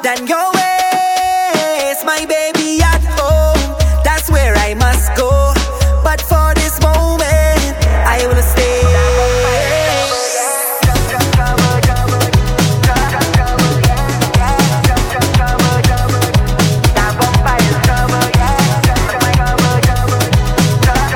[0.05, 3.57] than your waist, my baby at home.
[4.03, 5.51] That's where I must go.
[6.03, 7.73] But for this moment,
[8.05, 8.83] I will stay.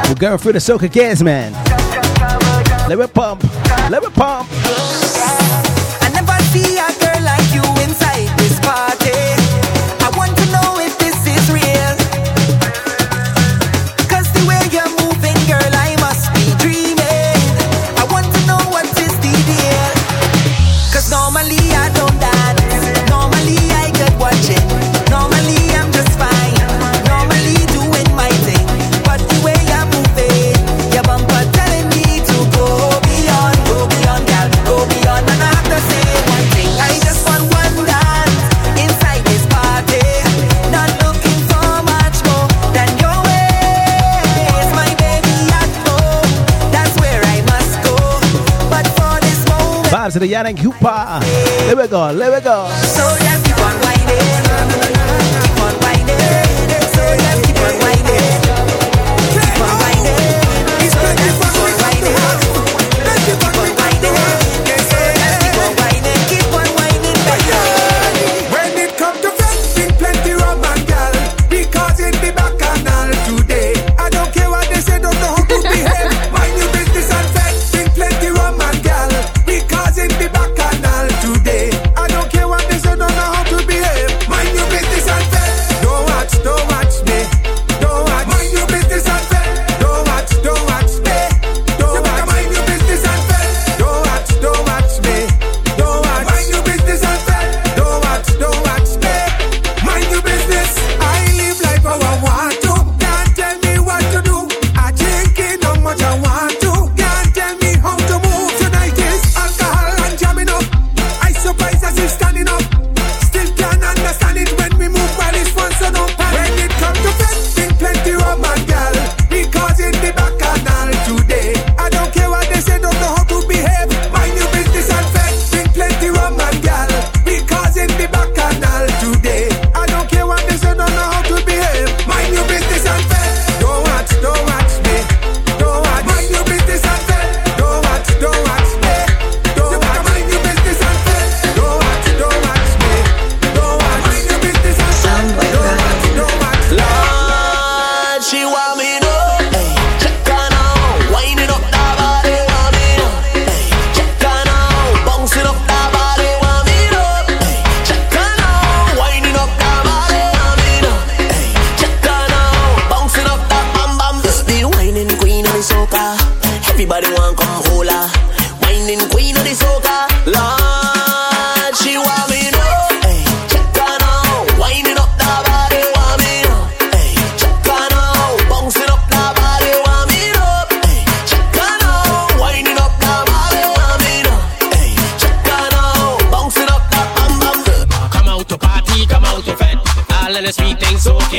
[0.10, 1.54] We're going through the soca gears, man.
[2.90, 3.44] Let me pump.
[3.92, 4.50] Let me pump.
[50.10, 51.20] vibes of the Yannick Hooper.
[51.66, 52.70] There we go, there we go.
[52.84, 54.08] So keep on whining,
[55.30, 56.20] keep on whining.
[56.94, 57.04] So
[57.46, 58.26] keep on whining,
[59.32, 60.20] keep on whining.
[60.90, 62.49] So keep on whining.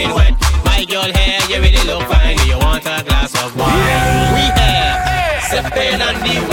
[0.01, 0.35] Soaking wet.
[0.65, 2.37] My girl hair, you really look fine.
[2.37, 4.35] Do you want a glass of wine?
[4.35, 6.15] We here, sipping on.
[6.21, 6.50] The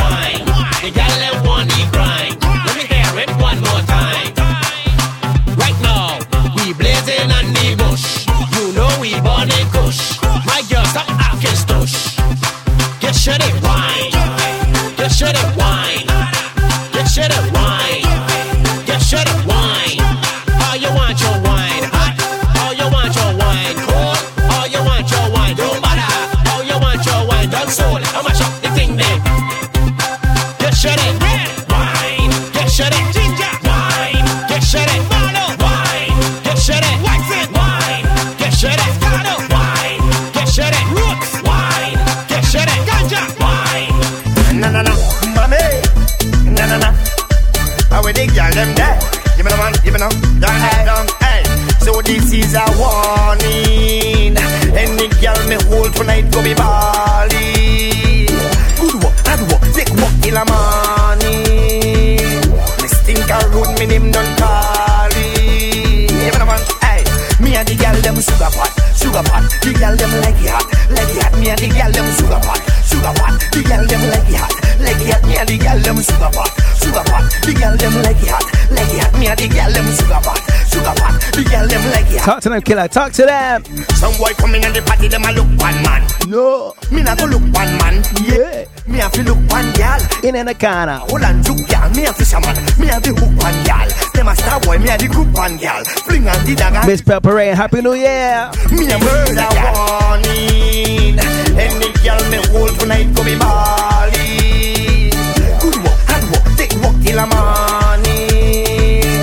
[82.28, 82.90] Talk to them, killer.
[82.90, 83.64] Talk to them.
[83.96, 86.04] Some boy coming in the party, them a look one man.
[86.28, 88.04] No, me not go look one man.
[88.28, 89.96] Yeah, me have to look one girl.
[90.28, 91.00] In in corner.
[91.08, 91.90] Hold on, juke girl.
[91.96, 92.60] Me a fisherman.
[92.84, 93.88] Me a the hook one girl.
[94.12, 94.78] Them a star boy.
[94.78, 95.82] Me a the group one girl.
[96.04, 96.86] Fling on the dagger.
[96.86, 98.52] Miss Pepper Rain, Happy New Year.
[98.76, 101.16] Me a murder warning.
[101.56, 105.16] Any girl me hold tonight go be bally.
[105.64, 108.28] Good work, hard work, take work till the morning.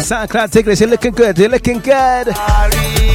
[0.00, 1.36] SoundCloud Tickets, you're looking good.
[1.36, 2.28] You're looking good.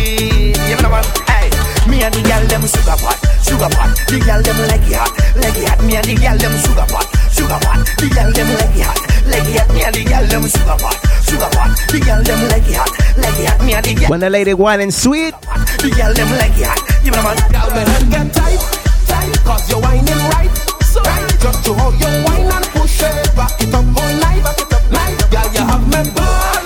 [0.10, 0.53] Bally.
[0.70, 1.05] You know what?
[1.30, 1.49] Hey,
[1.89, 3.89] me and the girl them sugar pot, sugar pot.
[4.07, 5.80] The girl them like it hot, like it hot.
[5.86, 7.80] Me and the girl them sugar pot, sugar pot.
[7.97, 8.99] The girl them like it hot,
[9.30, 9.70] like it hot.
[9.74, 11.72] Me and the girl them sugar pot, sugar pot.
[11.89, 13.60] The girl them like it hot, like it hot.
[13.66, 14.10] Me and the girl.
[14.10, 15.34] When the lady whining sweet.
[15.82, 16.82] The girl them like it hot.
[17.05, 17.38] You know what?
[17.49, 18.62] Girl, me head get tight,
[19.05, 20.51] tight, cause you're whining right.
[20.89, 24.41] So right, just to hold your wine and push it, back it up all night,
[24.41, 25.18] back it up night.
[25.30, 26.59] Girl, you have me ballin'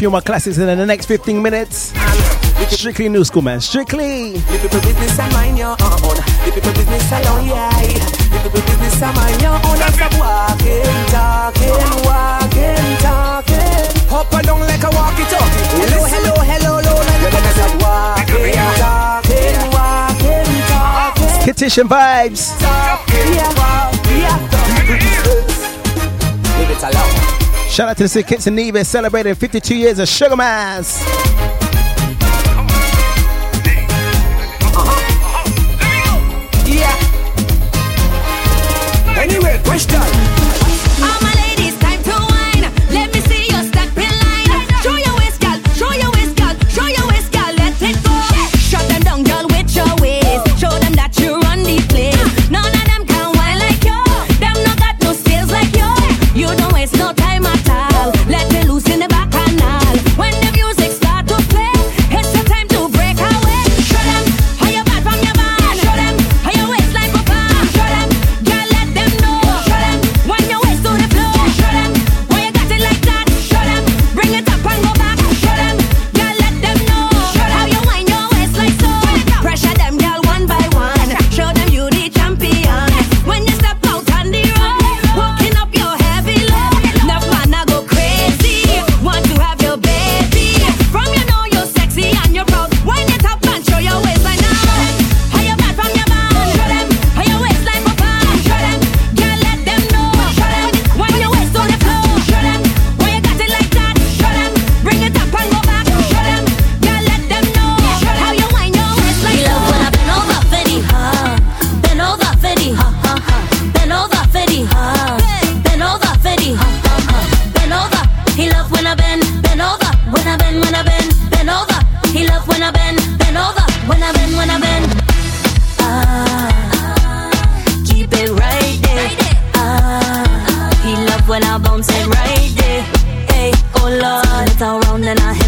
[0.00, 1.92] few more classics in the next 15 minutes.
[2.70, 3.60] Strictly new school, man.
[3.60, 4.32] Strictly.
[4.32, 6.16] The people business and mind your own.
[6.40, 7.68] The people business alone, yeah.
[8.32, 9.76] The people business and mind your own.
[9.76, 13.92] And stop walking, talking, walking, talking.
[14.08, 15.68] Up and down like a walkie-talkie.
[15.68, 16.96] Hello, hello, hello, hello.
[17.20, 21.44] You better stop walking, talking, walking, talking.
[21.44, 22.56] Petition vibes.
[22.56, 23.52] Talking, yeah,
[26.56, 27.39] Leave it alone.
[27.70, 28.26] Shout out to the St.
[28.26, 31.00] Kitts and Nevis celebrating 52 years of Sugar Mas.
[36.66, 36.96] Yeah.
[39.16, 40.39] Anyway, question.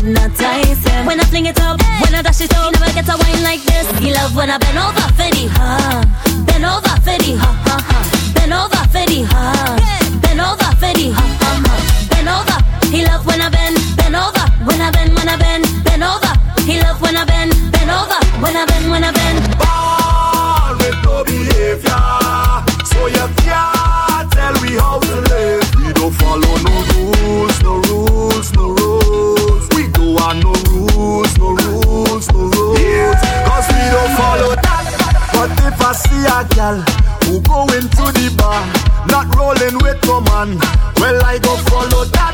[0.02, 1.06] Him.
[1.06, 3.42] When I fling it up, when I dash it up, he never gets a wine
[3.42, 3.86] like this.
[3.98, 5.46] He love when I bend over for the
[6.46, 7.98] bend over for the ha ha ha,
[8.34, 9.78] bend over for the ha,
[10.22, 11.74] bend over for the ha ha ha,
[12.10, 12.58] bend over.
[12.94, 16.32] He love when I bend, bend over, when I bend, when I bend, bend over.
[16.66, 19.21] He love when I bend, bend over, when I bend, when I bend.
[35.92, 36.76] But if see a gal
[37.28, 38.64] who go into the bar,
[39.12, 40.56] not rolling with no man,
[40.96, 42.32] well I go follow that.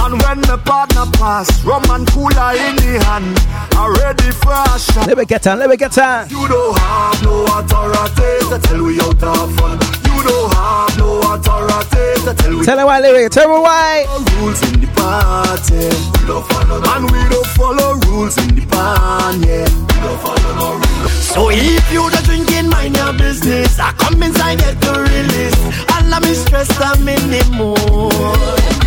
[0.00, 3.36] And when the partner pass, rum and cooler in the hand,
[3.76, 5.06] I'm ready for a shot.
[5.06, 6.30] Let me get on, let me get on.
[6.30, 9.76] You don't have no authority to tell we out of fun.
[10.08, 13.32] You don't have no authority to tell we Tell me why, lyric.
[13.32, 14.08] Tell me why.
[14.40, 15.92] rules in the party.
[15.92, 19.68] We don't follow and we don't follow rules in the band, yeah.
[19.68, 21.12] We don't follow no rules.
[21.34, 23.78] So if you the drinking, mind your business.
[23.78, 25.62] I come inside, get the release.
[25.94, 28.83] And I'm stressed, I'm in the mood.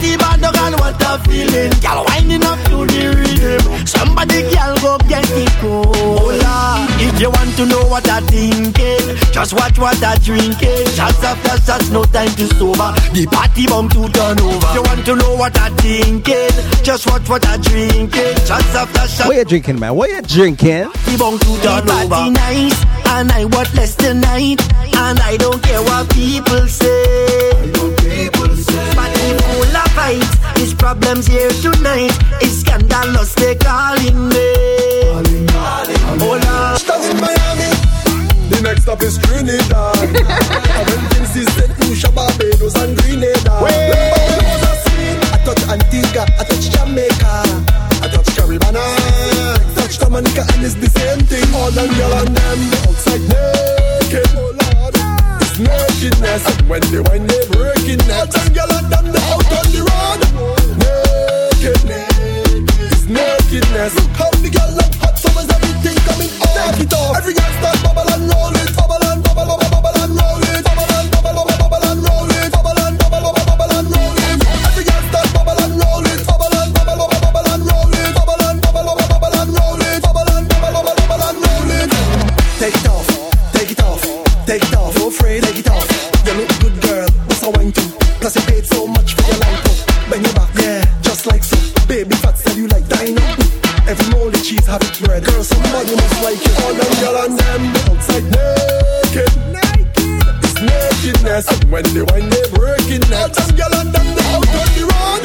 [0.00, 1.70] Party bad dog and what a feeling.
[1.84, 3.86] Girl winding up to the rhythm.
[3.86, 6.88] Somebody girl go get it cola.
[6.96, 10.68] If you want to know what I thinking, eh, just watch what I drinking.
[10.68, 10.90] Eh.
[10.96, 12.96] Shots after shots, no time to sober.
[13.12, 14.56] The party bomb to turn over.
[14.56, 18.36] If you want to know what I thinking, eh, just watch what I drinking.
[18.48, 19.26] Shots after shots.
[19.28, 19.94] What you drinking, man?
[19.96, 20.88] What you drinking?
[21.04, 22.08] The bomb to turn over.
[22.08, 24.60] Party nice, and I want less tonight,
[24.96, 28.39] and I don't care what people say.
[28.50, 32.10] Party full of fights, his problems here tonight.
[32.42, 34.90] It's scandalous, they calling me.
[36.18, 36.76] Hola.
[36.78, 37.70] Stop in Miami.
[38.50, 39.96] The next stop is Trinidad.
[40.90, 43.54] when things is set to Barbados and Grenada.
[43.62, 44.02] Remember
[44.66, 45.16] I seen?
[45.30, 47.46] I touch Antigua, I touch Jamaica,
[48.02, 51.46] I touch Caribana, I touch Dominica, and it's the same thing.
[51.54, 54.26] All them girl and them outside naked.
[54.34, 54.94] Oh Lord,
[55.42, 56.44] it's nakedness wickedness.
[56.68, 60.20] When they when they breaking necks, and girl and them the out on the road.
[61.60, 62.16] Nakedness,
[62.88, 63.94] it's nakedness.
[64.16, 64.92] How the girl look.
[64.96, 66.56] hot summers, everything coming off.
[66.56, 67.16] Take it off.
[67.20, 70.88] Every girl start bubble and roll it, bubble and bubble, bubble, and roll it, bubble
[70.88, 74.40] and bubble, bubble, and roll it, bubble and bubble, bubble, and roll it.
[74.40, 78.84] Every bubble and roll it, bubble and bubble, bubble, and roll it, bubble and bubble,
[78.88, 81.92] bubble, bubble and roll it, bubble and bubble, bubble, bubble and roll it.
[82.56, 83.08] Take it off,
[83.52, 84.00] take it off,
[84.48, 84.79] take it off.
[88.20, 89.64] Plus you paid so much for your life.
[89.64, 91.56] Oh, bend your back, yeah, just like so.
[91.88, 93.22] Baby fat said you like dino.
[93.88, 95.24] Every mold of cheese have it bread.
[95.24, 96.52] Girl, somebody must like you.
[96.60, 99.32] All them girl and them outside naked.
[99.56, 100.20] Naked.
[100.44, 101.48] It's nakedness.
[101.48, 103.40] And when they wine, they breaking necks.
[103.40, 105.24] All them girl and them they out on the road.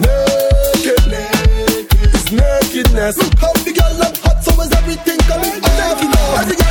[0.00, 1.02] Naked.
[1.12, 1.92] Naked.
[2.08, 3.18] It's nakedness.
[3.20, 5.60] Look How the girl them hot, so is everything coming?
[5.60, 6.40] I'm naked now.
[6.40, 6.69] Every girl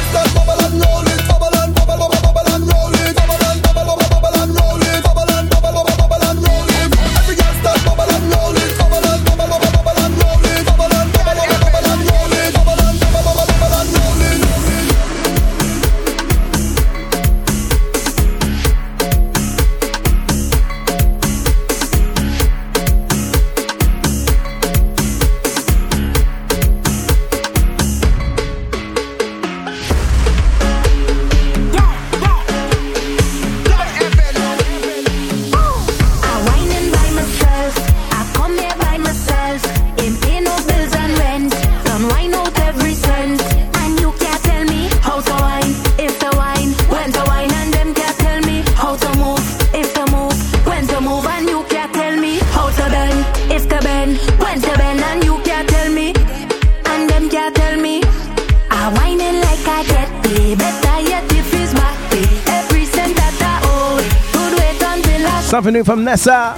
[65.69, 66.57] Avenue from Nessa.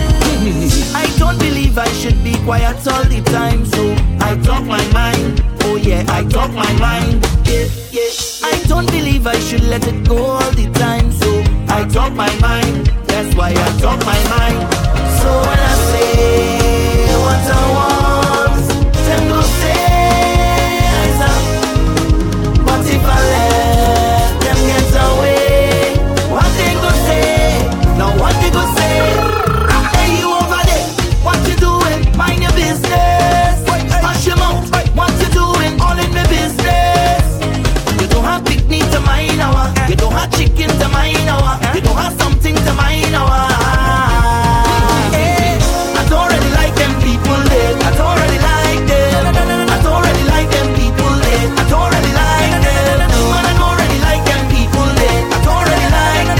[1.21, 3.93] I don't believe I should be quiet all the time, so
[4.25, 5.39] I talk my mind.
[5.61, 7.23] Oh yeah, I talk my mind.
[7.45, 8.09] Yeah, yeah.
[8.43, 11.29] I don't believe I should let it go all the time, so
[11.69, 12.87] I talk my mind.
[13.05, 14.73] That's why I talk my mind.
[15.21, 17.90] So when I say what I want,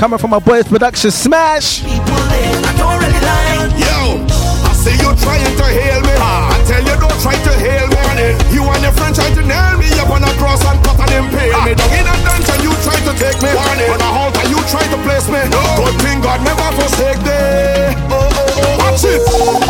[0.01, 1.85] Coming from my boys production smash.
[1.85, 2.01] people
[2.33, 2.57] there.
[2.65, 3.69] I don't really like.
[3.77, 4.17] Yo,
[4.65, 6.17] I see you trying to hail me.
[6.17, 8.33] I tell you don't try to hail me.
[8.49, 11.21] You and your friend try to nail me up on a cross and cut and
[11.21, 11.77] impale me.
[11.77, 13.53] Down in a dungeon you try to take me.
[13.53, 15.37] On a halter you try to place me.
[15.77, 17.93] Good thing God never forsake thee.
[18.09, 19.21] Oh, oh, oh, watch it.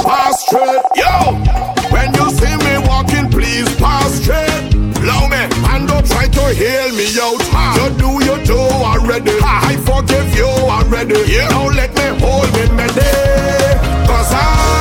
[0.08, 0.80] Pass straight.
[0.96, 1.36] Yo,
[1.92, 4.80] when you see me walking, please pass straight.
[4.96, 5.44] Blow me
[5.76, 7.36] and don't try to hail me out.
[7.76, 9.36] You do you do already.
[9.92, 11.20] Forgive you already.
[11.52, 13.12] Now let me hold me mede.
[14.08, 14.72] Cause I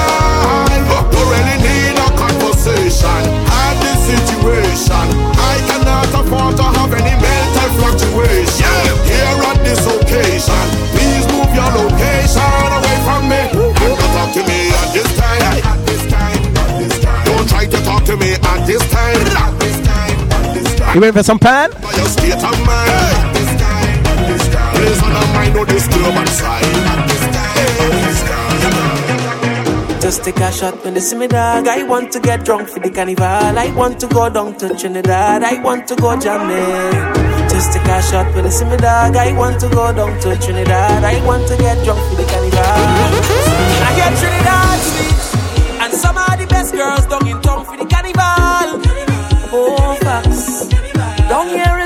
[1.30, 3.20] really need a conversation.
[3.50, 5.06] Had this situation.
[5.34, 8.62] I cannot afford to have any mental fluctuation.
[8.62, 9.10] Yeah.
[9.10, 10.64] Here at this occasion,
[10.94, 13.42] please move your location away from me.
[13.50, 15.42] And don't talk to me at this time.
[15.42, 16.42] At this time.
[16.54, 17.24] At this time.
[17.26, 19.18] Don't try to talk to me at this time.
[19.34, 20.18] At this time.
[20.30, 20.94] At this time.
[20.94, 21.70] You ready for some pan?
[24.80, 26.64] Please mind side.
[30.00, 31.68] Just take a shot when they see me dog.
[31.68, 33.58] I want to get drunk for the carnival.
[33.58, 35.44] I want to go down to Trinidad.
[35.44, 36.96] I want to go jamming.
[37.50, 39.16] Just take a shot when they see me dog.
[39.16, 41.04] I want to go down to Trinidad.
[41.04, 42.58] I want to get drunk for the carnival.
[43.84, 45.20] I get Trinidad sweet,
[45.82, 48.80] and some of the best girls down in town for the carnival.
[49.52, 50.68] Oh, facts.
[51.28, 51.79] Down here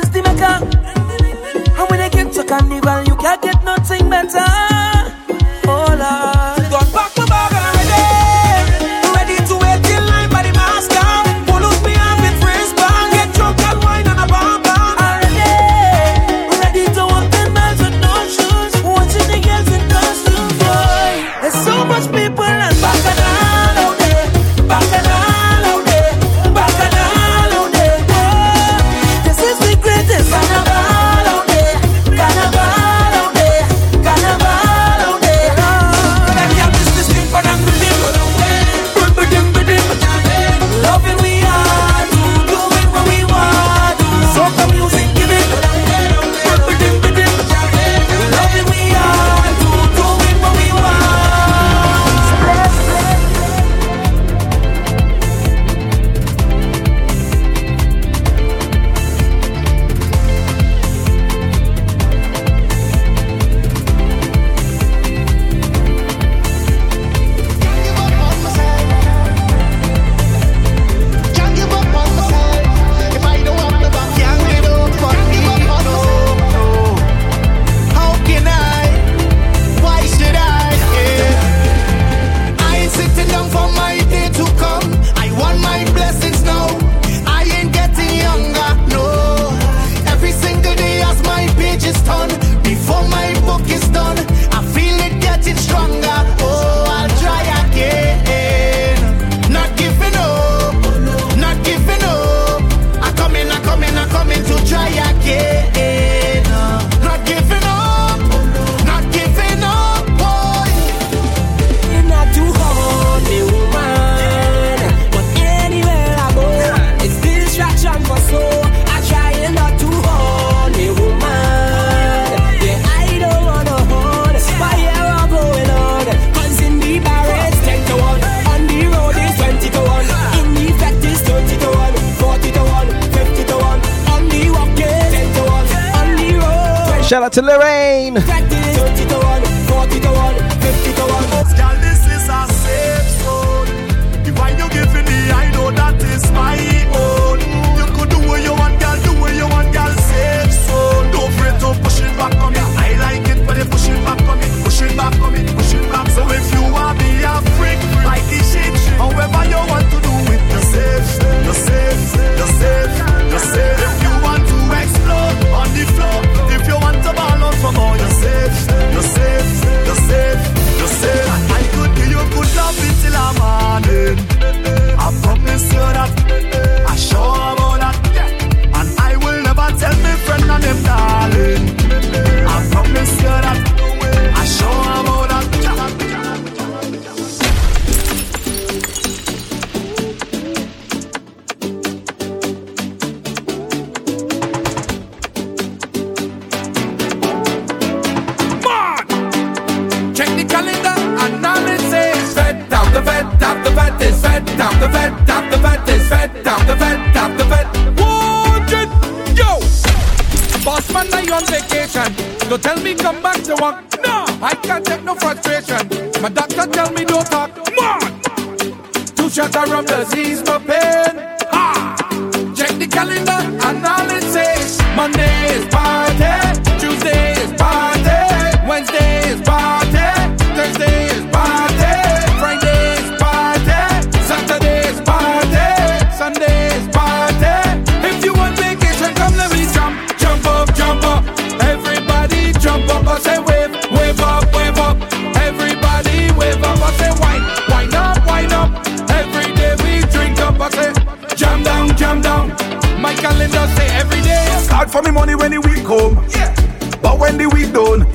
[2.46, 4.44] carnival, you can't get nothing better.
[5.66, 6.33] Oh, Lord.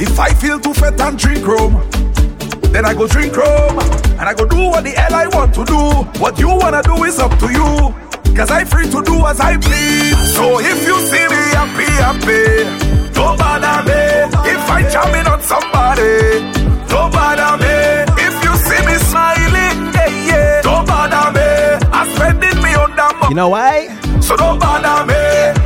[0.01, 1.73] If I feel too fat and drink rum,
[2.71, 5.65] then I go drink rum and I go do what the hell I want to
[5.65, 5.79] do.
[6.21, 7.93] What you wanna do is up to you,
[8.35, 10.17] cause I free to do as I please.
[10.35, 14.01] So if you see me happy, happy, don't bother me.
[14.53, 16.47] If I jamming on somebody,
[16.87, 17.75] don't bother me.
[18.23, 21.87] If you see me smiling, yeah, yeah, don't bother me.
[21.91, 23.29] I'm spending me on that money.
[23.31, 23.87] You know why?
[24.21, 25.58] So don't bother me.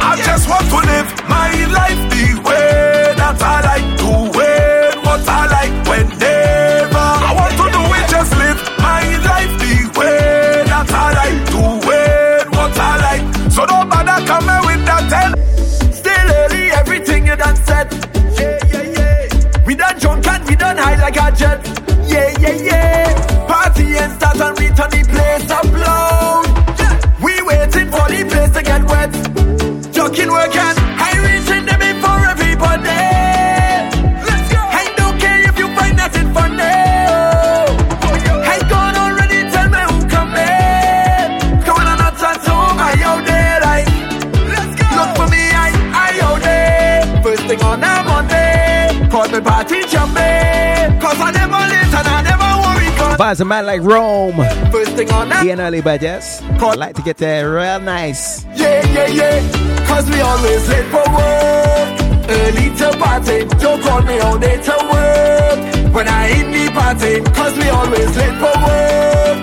[53.24, 54.36] Buys a man like Rome.
[54.70, 55.48] First thing on that.
[55.48, 56.42] Early budgets.
[56.42, 58.44] I like to get there real nice.
[58.54, 59.88] Yeah, yeah, yeah.
[59.88, 61.90] Cause we always late for work.
[62.28, 63.46] Early to party.
[63.64, 65.96] Don't call me all day to work.
[65.96, 67.22] When I in the party.
[67.32, 69.38] Cause we always late for work.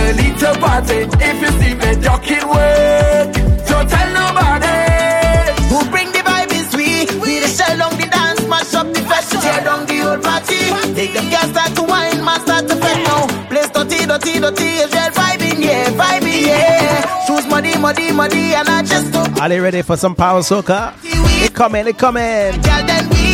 [0.00, 0.98] Early to party.
[1.20, 3.05] If you see me, you can work.
[10.16, 10.92] whole party.
[10.94, 13.26] Make them girls start to wine, man start to now.
[13.48, 17.26] Place dirty, dirty, dirty, is vibing, yeah, vibing, yeah.
[17.26, 19.14] Shoes muddy, muddy, muddy, and I just.
[19.40, 20.94] Are they ready for some power soca?
[21.44, 22.52] It coming, it coming.
[22.62, 23.26] Girl, then we.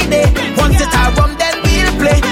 [0.56, 2.31] Once it's our rum, then we'll play.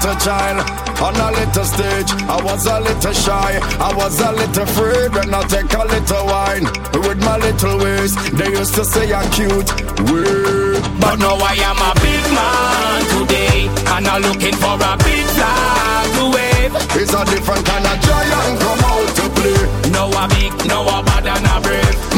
[0.00, 0.58] little child
[1.00, 2.10] on a little stage.
[2.24, 6.26] I was a little shy, I was a little afraid when I take a little
[6.26, 6.64] wine
[7.04, 8.14] with my little ways.
[8.32, 9.68] They used to say I'm cute,
[10.08, 10.82] weird.
[11.00, 16.06] But now I am a big man today, and I'm looking for a big flag
[16.16, 16.72] to wave.
[16.96, 19.90] It's a different kind of giant come out to play.
[19.92, 22.09] No, I'm big, no, I bad, and I brave.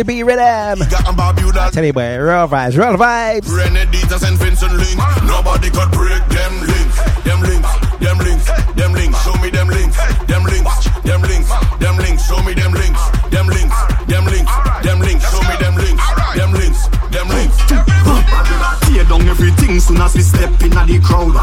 [0.00, 0.80] To be rhythm.
[0.80, 3.44] and Tell you boy, real vibes, real vibes.
[3.44, 4.96] Grenaditas and Vincent link.
[5.28, 6.96] Nobody could break them links.
[7.20, 7.72] Them links.
[8.00, 8.46] Them links.
[8.80, 9.18] Them links.
[9.24, 9.96] Show me them links.
[10.24, 10.88] Them links.
[11.04, 11.50] Them links.
[11.78, 12.22] Them links.
[12.24, 13.02] Show me them links.
[13.28, 13.76] Them links.
[14.08, 14.52] Them links.
[14.80, 15.24] Them links.
[15.28, 16.06] Show me them links.
[16.32, 16.80] Them links.
[17.12, 17.58] Them links.
[18.88, 21.36] Tear down everything soon as we step in the crowd.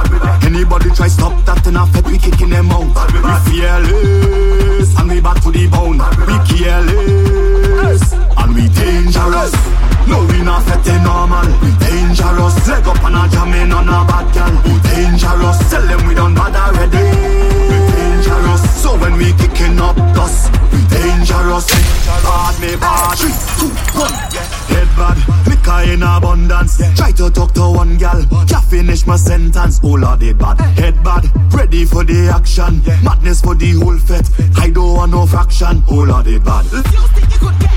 [0.44, 2.90] Anybody try stop that in a fed, we kicking them out.
[3.14, 6.02] We fearless and we back to the bone.
[6.26, 6.97] We careless
[10.68, 11.48] No, we not fetting normal.
[11.80, 12.68] Dangerous.
[12.68, 14.28] Leg up and a jamming on a bad.
[14.66, 15.70] We dangerous.
[15.70, 16.98] Tell them we done bad already.
[17.68, 18.82] We dangerous.
[18.82, 21.68] So when we kicking up dust, we dangerous.
[22.24, 23.18] Bad me bad.
[23.18, 24.14] Three, two, one.
[24.68, 25.18] Head bad.
[25.48, 26.78] Liquor in abundance.
[26.96, 28.24] Try to talk to one gal.
[28.48, 29.80] Can't finish my sentence.
[29.84, 30.60] All of the bad.
[30.78, 31.30] Head bad.
[31.54, 32.82] Ready for the action.
[33.04, 34.30] Madness for the whole fete.
[34.58, 35.84] I don't want no fraction.
[35.90, 36.66] All of the bad.
[36.66, 37.77] Freeze,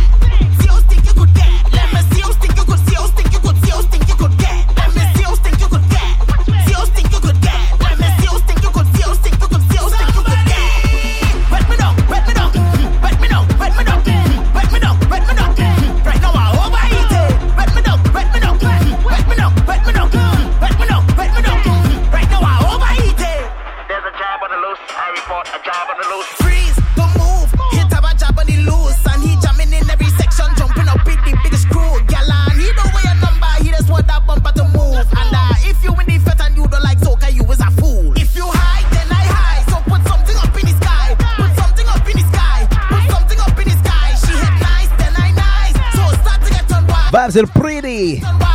[48.19, 48.50] pretty.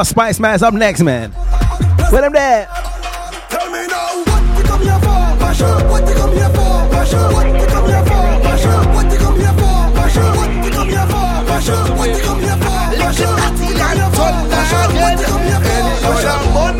[0.00, 1.30] My Spice Man's up next, man?
[2.08, 2.66] Where them there?
[3.50, 5.36] Tell me now what you come here for.
[5.36, 6.88] What you come here for.
[6.88, 8.40] What you come here for.
[8.40, 9.92] What you come here for.
[9.92, 11.28] What you come here for.
[12.00, 12.80] What you come here for.
[12.96, 14.40] What you come here for.
[14.40, 16.79] What you come here for,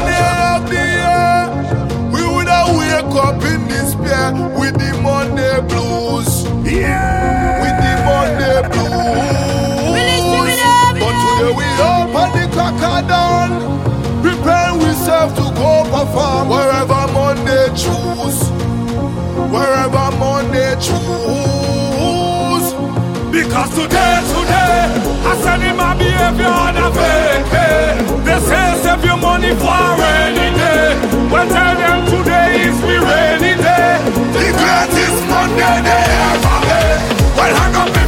[12.79, 13.51] of dawn,
[14.23, 18.41] prepare ourselves to go perform wherever Monday choose,
[19.51, 22.67] wherever Monday choose.
[23.33, 24.87] Because today, today,
[25.27, 27.53] I send him my behavior on a fake.
[27.55, 28.03] Eh.
[28.25, 30.95] They say save your money for rainy day.
[31.31, 33.99] Well, tell them today is we rainy day.
[34.35, 36.61] The greatest Monday they ever.
[37.37, 38.00] Well, hang up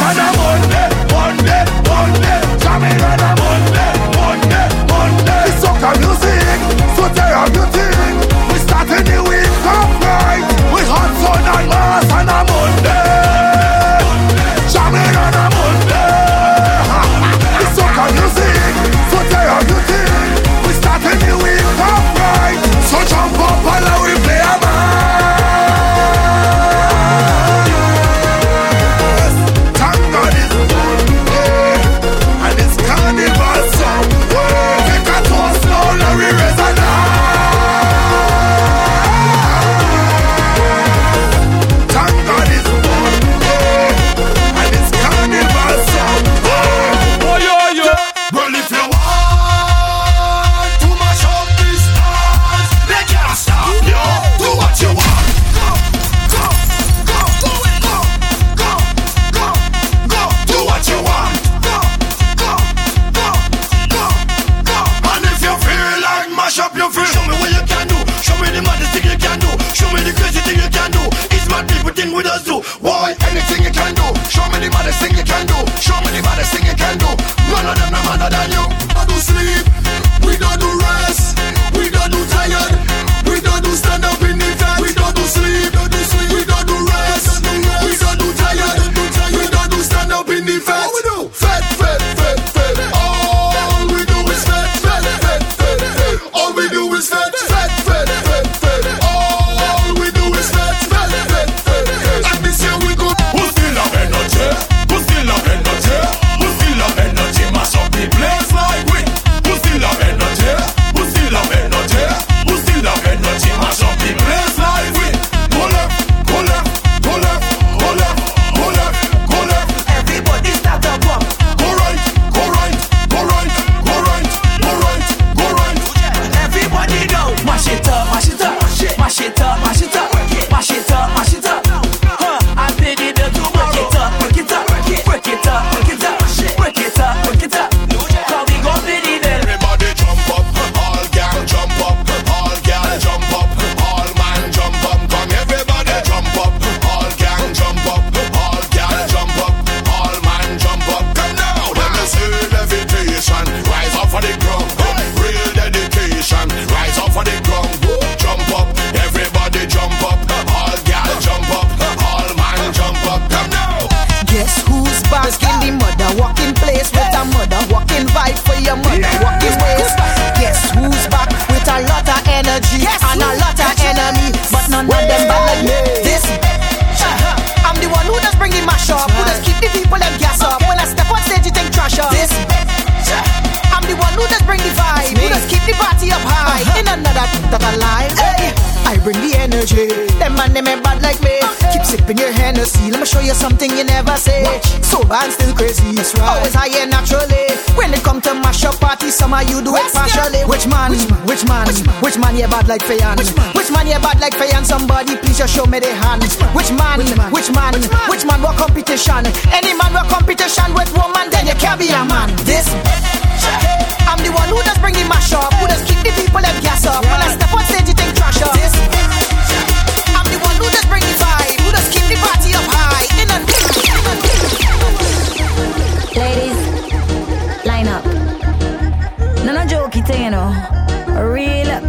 [0.00, 0.93] on a Monday,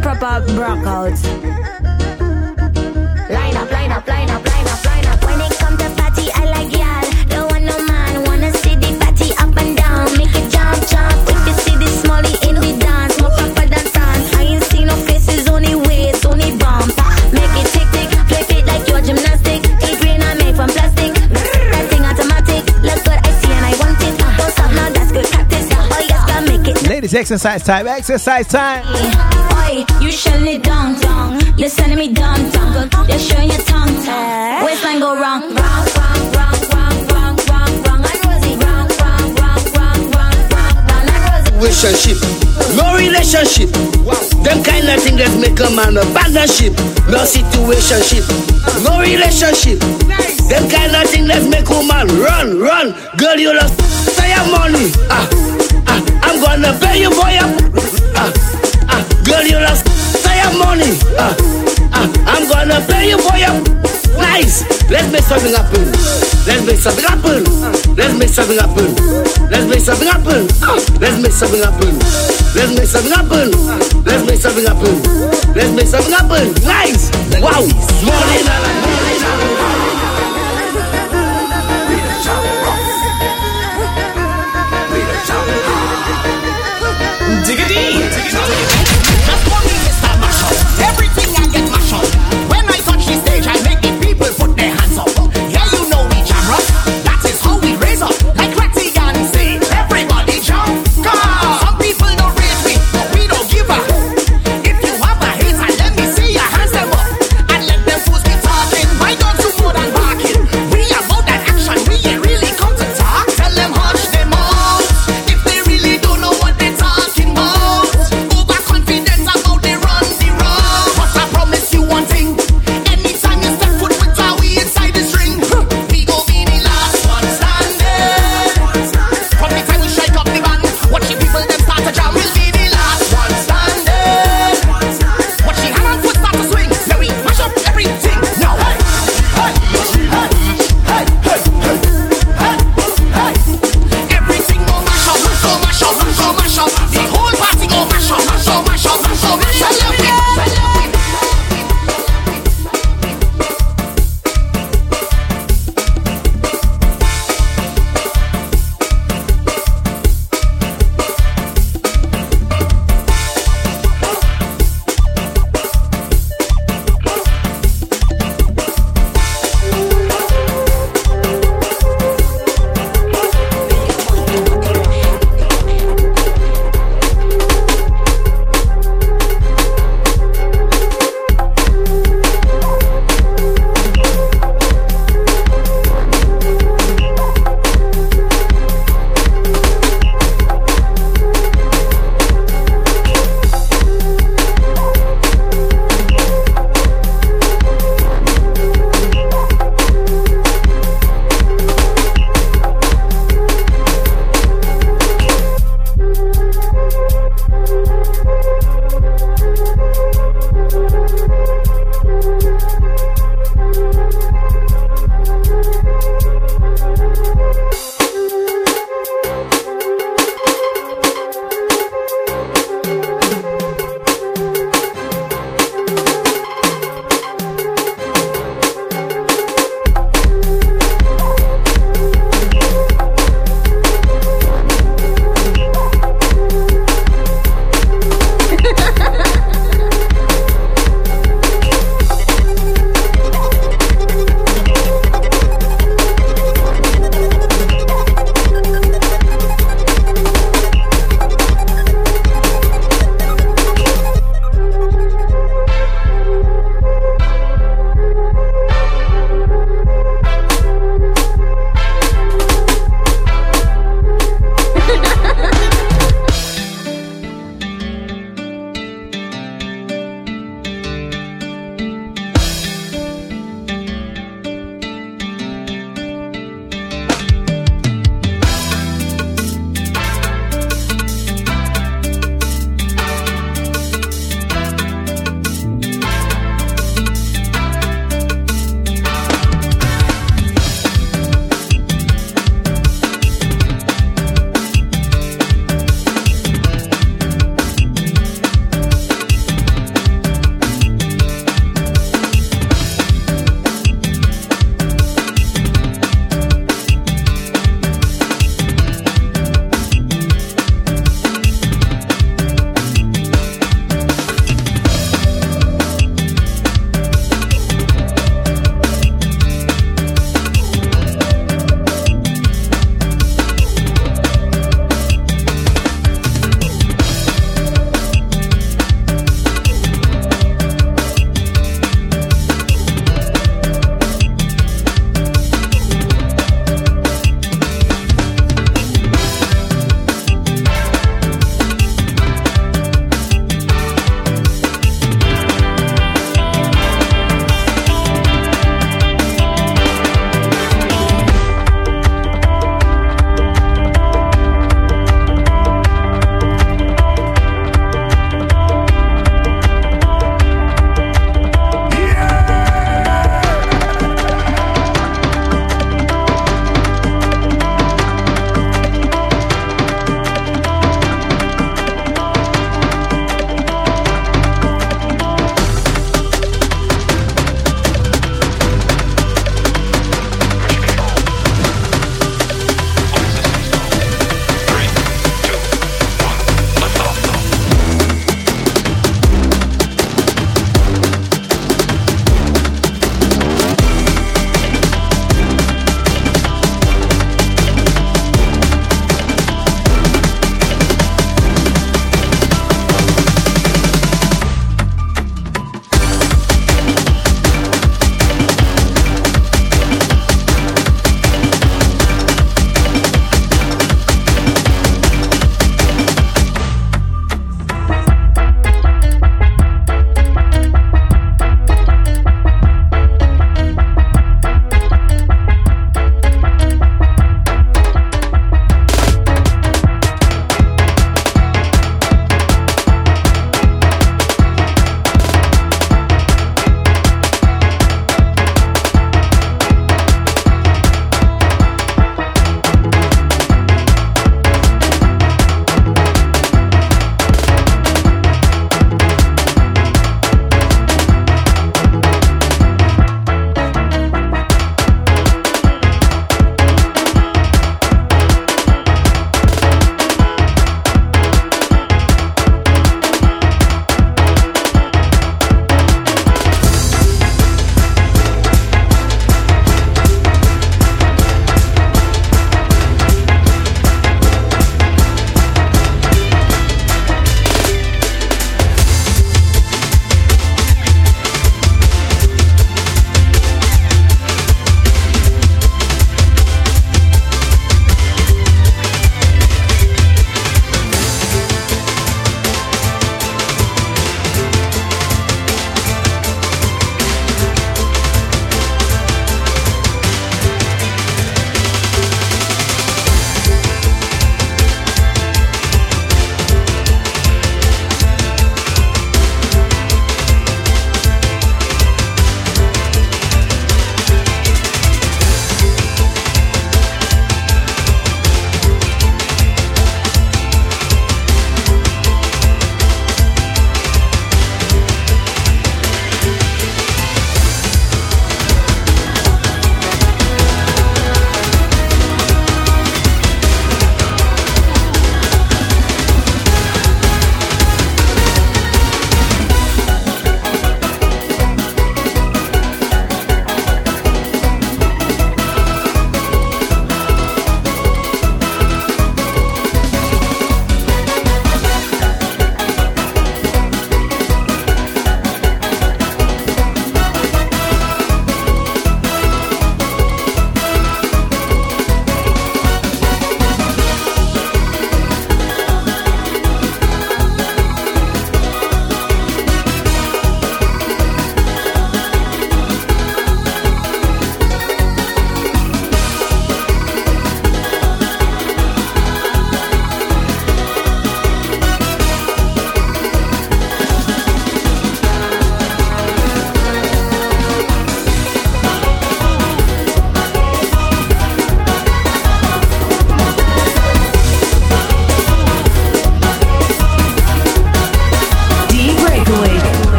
[0.00, 1.51] proper breakouts.
[27.12, 28.86] It's exercise time, exercise time.
[28.88, 31.38] Oi, you down, me down.
[31.58, 34.98] You're showing your tongue, tongue.
[34.98, 35.42] Go wrong,
[41.60, 42.16] Relationship,
[42.80, 43.68] no relationship.
[44.40, 46.72] Them kind of thing that make a man a partnership,
[47.12, 48.24] no situationship,
[48.88, 49.80] no relationship.
[50.48, 52.94] Them kind of thing that make a man run, run.
[53.18, 53.78] Girl, you lost
[54.16, 54.90] say your money.
[55.10, 55.51] Ah
[56.42, 57.48] gonna pay you for your.
[58.18, 58.32] Uh,
[58.90, 59.86] uh, girl, you lost
[60.26, 60.90] your money.
[61.14, 61.34] Uh,
[61.94, 63.54] uh, I'm gonna pay you for your.
[64.18, 64.66] Nice.
[64.90, 65.86] Let's make something happen.
[66.46, 67.44] Let's make something happen.
[67.94, 68.90] Let's make something happen.
[69.50, 70.48] Let's make something happen.
[70.62, 71.98] Uh, let's make something happen.
[72.54, 73.48] Let's make something happen.
[74.04, 74.96] Let's make something happen.
[75.54, 76.52] Let's make something happen.
[76.66, 77.10] Nice.
[77.40, 77.62] Wow.
[78.04, 78.91] Morning.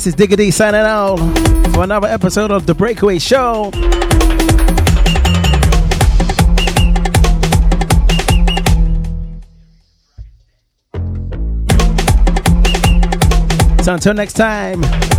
[0.00, 1.18] This is Digga D signing out
[1.74, 3.70] for another episode of The Breakaway Show.
[13.82, 15.09] So until next time.